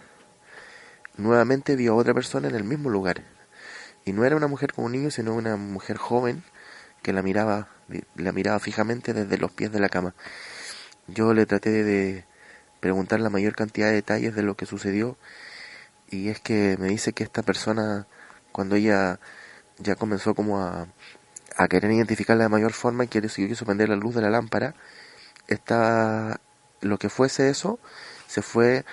[1.16, 3.22] nuevamente vio a otra persona en el mismo lugar.
[4.04, 6.42] Y no era una mujer con un niño, sino una mujer joven
[7.02, 7.68] que la miraba,
[8.16, 10.14] la miraba fijamente desde los pies de la cama.
[11.08, 12.24] Yo le traté de
[12.80, 15.16] preguntar la mayor cantidad de detalles de lo que sucedió
[16.12, 18.06] y es que me dice que esta persona,
[18.52, 19.18] cuando ella
[19.78, 20.86] ya comenzó como a,
[21.56, 24.74] a querer identificarla de mayor forma y quiere, quiso prender la luz de la lámpara,
[25.48, 26.38] está,
[26.82, 27.78] lo que fuese eso
[28.28, 28.84] se fue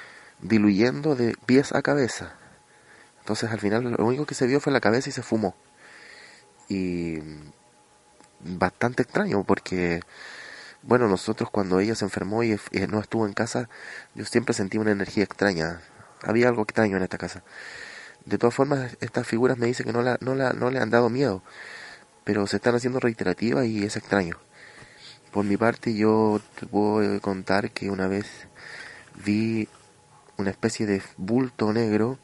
[0.42, 2.36] diluyendo de pies a cabeza.
[3.20, 5.56] Entonces al final lo único que se vio fue la cabeza y se fumó.
[6.70, 7.20] Y
[8.40, 10.00] bastante extraño porque,
[10.84, 12.58] bueno, nosotros cuando ella se enfermó y
[12.90, 13.70] no estuvo en casa,
[14.16, 15.82] yo siempre sentí una energía extraña
[16.24, 17.44] había algo extraño en esta casa.
[18.26, 20.90] De todas formas, estas figuras me dicen que no, la, no, la, no le han
[20.90, 21.42] dado miedo,
[22.24, 24.38] pero se están haciendo reiterativas y es extraño.
[25.32, 28.48] Por mi parte, yo te puedo contar que una vez
[29.24, 29.68] vi
[30.38, 32.18] una especie de bulto negro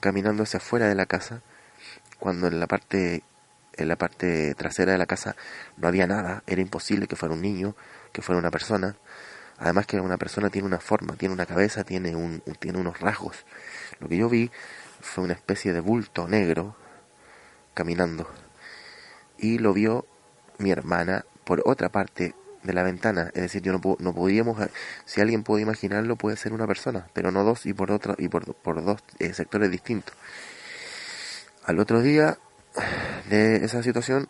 [0.00, 1.42] caminando hacia afuera de la casa,
[2.18, 3.22] cuando en la parte
[3.78, 5.36] en la parte trasera de la casa
[5.76, 7.76] no había nada, era imposible que fuera un niño,
[8.12, 8.96] que fuera una persona.
[9.58, 13.44] Además que una persona tiene una forma, tiene una cabeza, tiene, un, tiene unos rasgos.
[13.98, 14.50] Lo que yo vi
[15.00, 16.76] fue una especie de bulto negro
[17.74, 18.28] caminando
[19.38, 20.06] y lo vio
[20.58, 24.58] mi hermana por otra parte de la ventana, es decir, yo no, no podíamos,
[25.04, 28.28] si alguien puede imaginarlo, puede ser una persona, pero no dos y por otra y
[28.28, 30.14] por, por dos eh, sectores distintos.
[31.64, 32.38] Al otro día
[33.30, 34.28] de esa situación,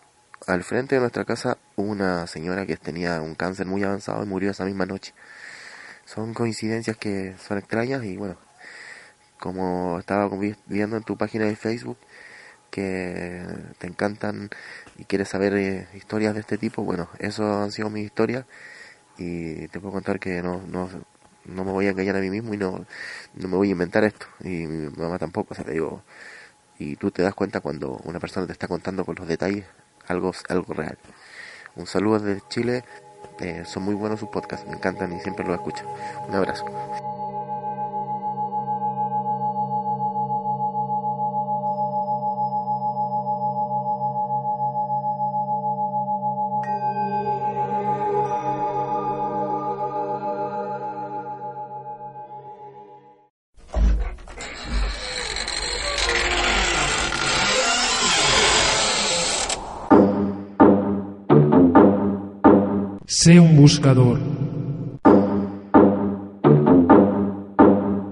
[0.48, 4.50] al frente de nuestra casa una señora que tenía un cáncer muy avanzado y murió
[4.50, 5.12] esa misma noche.
[6.06, 8.36] Son coincidencias que son extrañas y bueno,
[9.38, 10.30] como estaba
[10.66, 11.98] viendo en tu página de Facebook
[12.70, 13.44] que
[13.78, 14.48] te encantan
[14.96, 18.46] y quieres saber eh, historias de este tipo, bueno, eso han sido mis historias
[19.18, 20.88] y te puedo contar que no, no,
[21.44, 22.86] no me voy a engañar a mí mismo y no,
[23.34, 26.02] no me voy a inventar esto y mi mamá tampoco, o sea, te digo,
[26.78, 29.66] y tú te das cuenta cuando una persona te está contando con los detalles
[30.08, 30.98] algo, algo real.
[31.76, 32.84] Un saludo desde Chile,
[33.40, 35.84] eh, son muy buenos sus podcasts, me encantan y siempre los escucho.
[36.28, 36.64] Un abrazo.
[63.20, 64.20] Sé un buscador.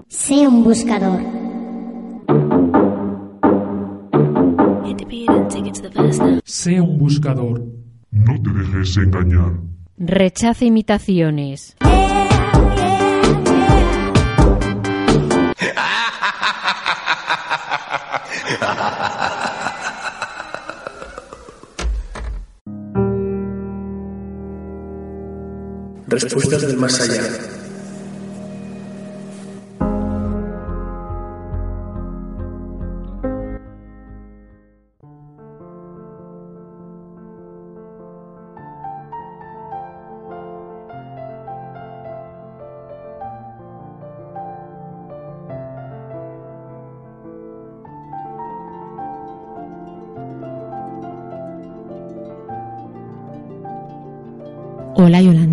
[0.09, 1.21] Sé un buscador.
[6.45, 7.65] Sé un buscador.
[8.11, 9.53] No te dejes engañar.
[9.97, 11.77] Rechaza imitaciones.
[26.19, 27.23] Respuestas del más allá.
[54.99, 55.46] Hola Yolanda,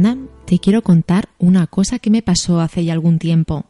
[0.54, 3.66] te quiero contar una cosa que me pasó hace ya algún tiempo.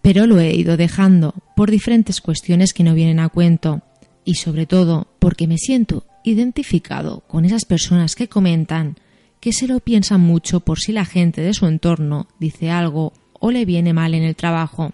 [0.00, 3.82] Pero lo he ido dejando por diferentes cuestiones que no vienen a cuento
[4.24, 8.96] y sobre todo porque me siento identificado con esas personas que comentan
[9.38, 13.50] que se lo piensan mucho por si la gente de su entorno dice algo o
[13.50, 14.92] le viene mal en el trabajo.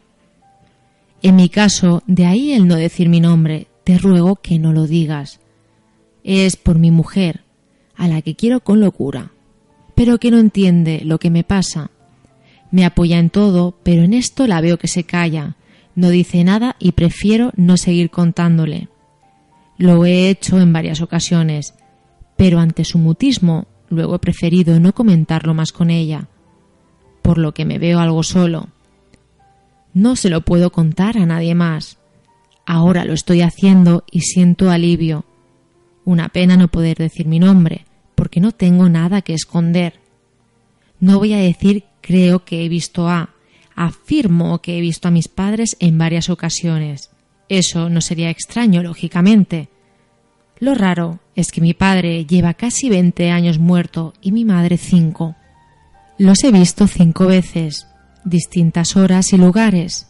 [1.22, 4.88] En mi caso, de ahí el no decir mi nombre, te ruego que no lo
[4.88, 5.38] digas.
[6.24, 7.44] Es por mi mujer,
[7.94, 9.31] a la que quiero con locura,
[10.02, 11.92] pero que no entiende lo que me pasa.
[12.72, 15.54] Me apoya en todo, pero en esto la veo que se calla,
[15.94, 18.88] no dice nada y prefiero no seguir contándole.
[19.78, 21.74] Lo he hecho en varias ocasiones,
[22.36, 26.26] pero ante su mutismo luego he preferido no comentarlo más con ella,
[27.22, 28.70] por lo que me veo algo solo.
[29.94, 31.98] No se lo puedo contar a nadie más.
[32.66, 35.26] Ahora lo estoy haciendo y siento alivio.
[36.04, 37.84] Una pena no poder decir mi nombre,
[38.22, 39.94] porque no tengo nada que esconder.
[41.00, 43.30] No voy a decir creo que he visto a,
[43.74, 47.10] afirmo que he visto a mis padres en varias ocasiones.
[47.48, 49.70] Eso no sería extraño, lógicamente.
[50.60, 55.34] Lo raro es que mi padre lleva casi 20 años muerto y mi madre cinco.
[56.16, 57.88] Los he visto cinco veces,
[58.24, 60.06] distintas horas y lugares.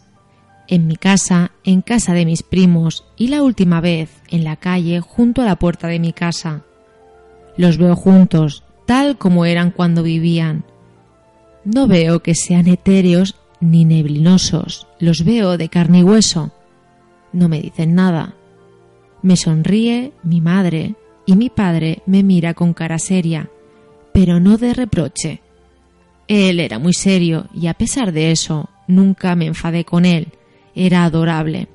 [0.67, 4.99] En mi casa, en casa de mis primos y la última vez en la calle
[4.99, 6.63] junto a la puerta de mi casa.
[7.57, 10.63] Los veo juntos, tal como eran cuando vivían.
[11.65, 16.51] No veo que sean etéreos ni neblinosos, los veo de carne y hueso.
[17.31, 18.35] No me dicen nada.
[19.21, 23.49] Me sonríe mi madre y mi padre me mira con cara seria,
[24.13, 25.41] pero no de reproche.
[26.27, 30.27] Él era muy serio y a pesar de eso nunca me enfadé con él,
[30.75, 31.69] era adorable.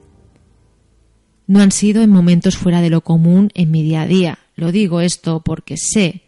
[1.46, 4.72] No han sido en momentos fuera de lo común en mi día a día, lo
[4.72, 6.22] digo esto porque sé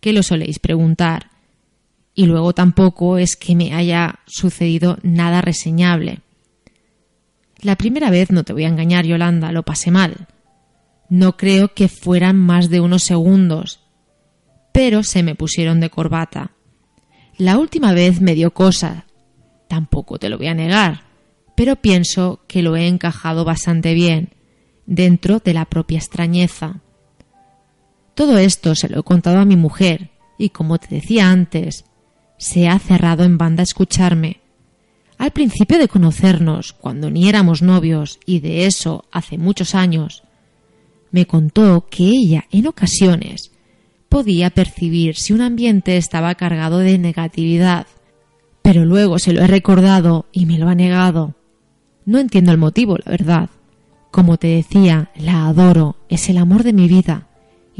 [0.00, 1.30] que lo soléis preguntar.
[2.14, 6.20] Y luego tampoco es que me haya sucedido nada reseñable.
[7.62, 10.28] La primera vez, no te voy a engañar, Yolanda, lo pasé mal.
[11.08, 13.80] No creo que fueran más de unos segundos.
[14.72, 16.50] Pero se me pusieron de corbata.
[17.38, 19.06] La última vez me dio cosa.
[19.68, 21.04] Tampoco te lo voy a negar.
[21.56, 24.34] Pero pienso que lo he encajado bastante bien,
[24.84, 26.82] dentro de la propia extrañeza.
[28.20, 31.86] Todo esto se lo he contado a mi mujer y como te decía antes,
[32.36, 34.42] se ha cerrado en banda a escucharme.
[35.16, 40.22] Al principio de conocernos, cuando ni éramos novios, y de eso hace muchos años,
[41.10, 43.52] me contó que ella, en ocasiones,
[44.10, 47.86] podía percibir si un ambiente estaba cargado de negatividad.
[48.60, 51.36] Pero luego se lo he recordado y me lo ha negado.
[52.04, 53.48] No entiendo el motivo, la verdad.
[54.10, 57.29] Como te decía, la adoro, es el amor de mi vida,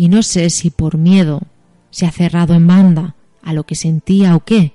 [0.01, 1.43] y no sé si por miedo
[1.91, 4.73] se ha cerrado en banda a lo que sentía o qué.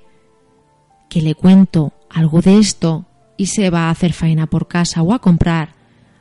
[1.10, 5.16] Que le cuento algo de esto y se va a hacer faena por casa o
[5.16, 5.74] a comprar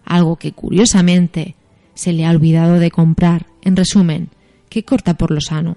[0.06, 1.54] algo que curiosamente
[1.92, 3.44] se le ha olvidado de comprar.
[3.60, 4.30] En resumen,
[4.70, 5.76] que corta por lo sano.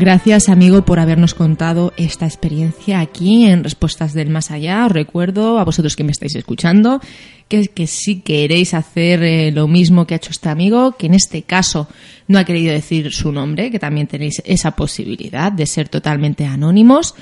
[0.04, 4.86] Gracias, amigo, por habernos contado esta experiencia aquí en Respuestas del Más Allá.
[4.86, 7.00] Os recuerdo a vosotros que me estáis escuchando
[7.48, 11.14] que, que si queréis hacer eh, lo mismo que ha hecho este amigo, que en
[11.14, 11.88] este caso
[12.28, 17.16] no ha querido decir su nombre, que también tenéis esa posibilidad de ser totalmente anónimos,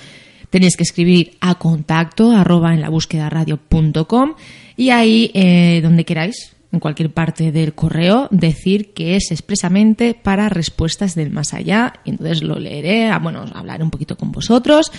[0.49, 4.33] tenéis que escribir a contacto arroba en la búsqueda radio.com
[4.75, 10.49] y ahí eh, donde queráis en cualquier parte del correo decir que es expresamente para
[10.49, 11.93] respuestas del más allá.
[12.06, 14.91] Y entonces lo leeré, ah, bueno, hablaré un poquito con vosotros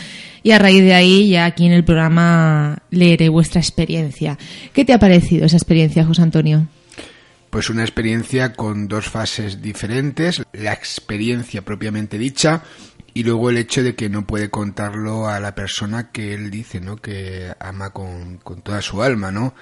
[0.43, 4.39] y a raíz de ahí ya aquí en el programa leeré vuestra experiencia.
[4.73, 6.66] ¿Qué te ha parecido esa experiencia, José Antonio?
[7.49, 12.62] Pues una experiencia con dos fases diferentes, la experiencia propiamente dicha
[13.15, 16.81] y luego el hecho de que no puede contarlo a la persona que él dice,
[16.81, 16.97] ¿no?
[16.97, 19.55] Que ama con, con toda su alma, ¿no?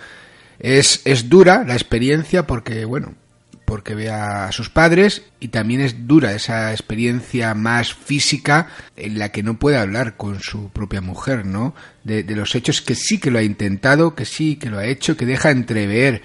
[0.60, 3.14] Es, es dura la experiencia porque, bueno,
[3.64, 9.30] porque ve a sus padres y también es dura esa experiencia más física en la
[9.30, 11.74] que no puede hablar con su propia mujer, ¿no?
[12.04, 14.86] De, de, los hechos que sí que lo ha intentado, que sí que lo ha
[14.86, 16.22] hecho, que deja entrever,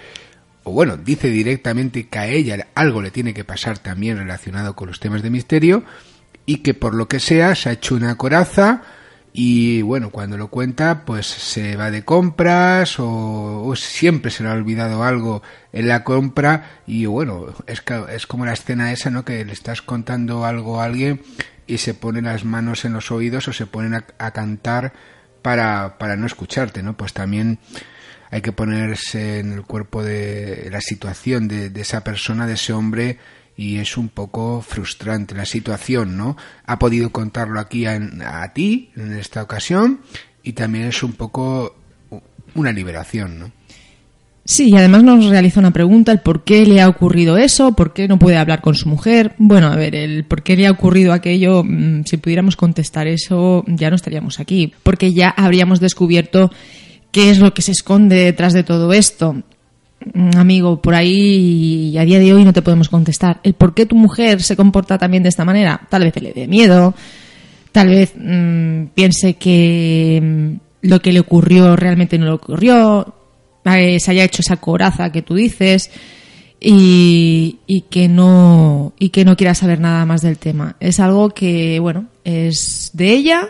[0.64, 4.88] o bueno, dice directamente que a ella algo le tiene que pasar también relacionado con
[4.88, 5.84] los temas de misterio
[6.44, 8.82] y que por lo que sea se ha hecho una coraza,
[9.38, 14.54] y bueno, cuando lo cuenta, pues se va de compras o, siempre se le ha
[14.54, 15.42] olvidado algo
[15.74, 19.26] en la compra y bueno, es, es como la escena esa, ¿no?
[19.26, 21.20] Que le estás contando algo a alguien
[21.66, 24.94] y se pone las manos en los oídos o se ponen a, cantar
[25.42, 26.96] para, para no escucharte, ¿no?
[26.96, 27.58] Pues también
[28.30, 33.18] hay que ponerse en el cuerpo de la situación de esa persona, de ese hombre
[33.56, 36.36] y es un poco frustrante la situación, ¿no?
[36.66, 37.98] Ha podido contarlo aquí a,
[38.42, 40.00] a, ti en esta ocasión
[40.42, 41.74] y también es un poco
[42.54, 43.52] una liberación, ¿no?
[44.44, 47.92] Sí, y además nos realiza una pregunta, el por qué le ha ocurrido eso, por
[47.92, 49.34] qué no puede hablar con su mujer.
[49.38, 53.64] Bueno, a ver, el por qué le ha ocurrido aquello, mm, si pudiéramos contestar eso,
[53.66, 56.52] ya no estaríamos aquí, porque ya habríamos descubierto
[57.10, 59.42] qué es lo que se esconde detrás de todo esto.
[60.04, 63.40] Mm, amigo, por ahí a día de hoy no te podemos contestar.
[63.42, 66.46] El por qué tu mujer se comporta también de esta manera, tal vez le dé
[66.46, 66.94] miedo,
[67.72, 73.14] tal vez mmm, piense que mmm, lo que le ocurrió realmente no le ocurrió,
[73.64, 75.90] eh, se haya hecho esa coraza que tú dices
[76.60, 80.76] y, y, que no y que no quiera saber nada más del tema.
[80.78, 83.48] Es algo que, bueno, es de ella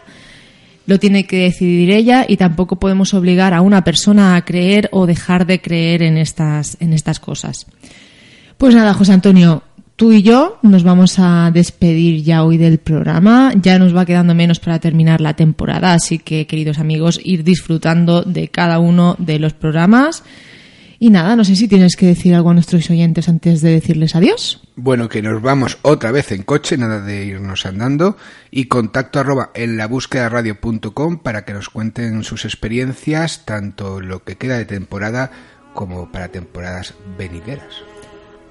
[0.86, 5.06] lo tiene que decidir ella y tampoco podemos obligar a una persona a creer o
[5.06, 7.66] dejar de creer en estas, en estas cosas.
[8.56, 9.62] Pues nada, José Antonio,
[9.96, 13.52] tú y yo nos vamos a despedir ya hoy del programa.
[13.60, 18.22] Ya nos va quedando menos para terminar la temporada, así que, queridos amigos, ir disfrutando
[18.22, 20.22] de cada uno de los programas.
[20.98, 24.16] Y nada, no sé si tienes que decir algo a nuestros oyentes antes de decirles
[24.16, 24.62] adiós.
[24.76, 28.16] Bueno, que nos vamos otra vez en coche, nada de irnos andando,
[28.50, 34.24] y contacto arroba en la búsqueda radio.com para que nos cuenten sus experiencias, tanto lo
[34.24, 35.30] que queda de temporada
[35.74, 37.82] como para temporadas venideras.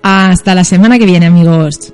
[0.03, 1.93] Hasta la semana que viene, amigos.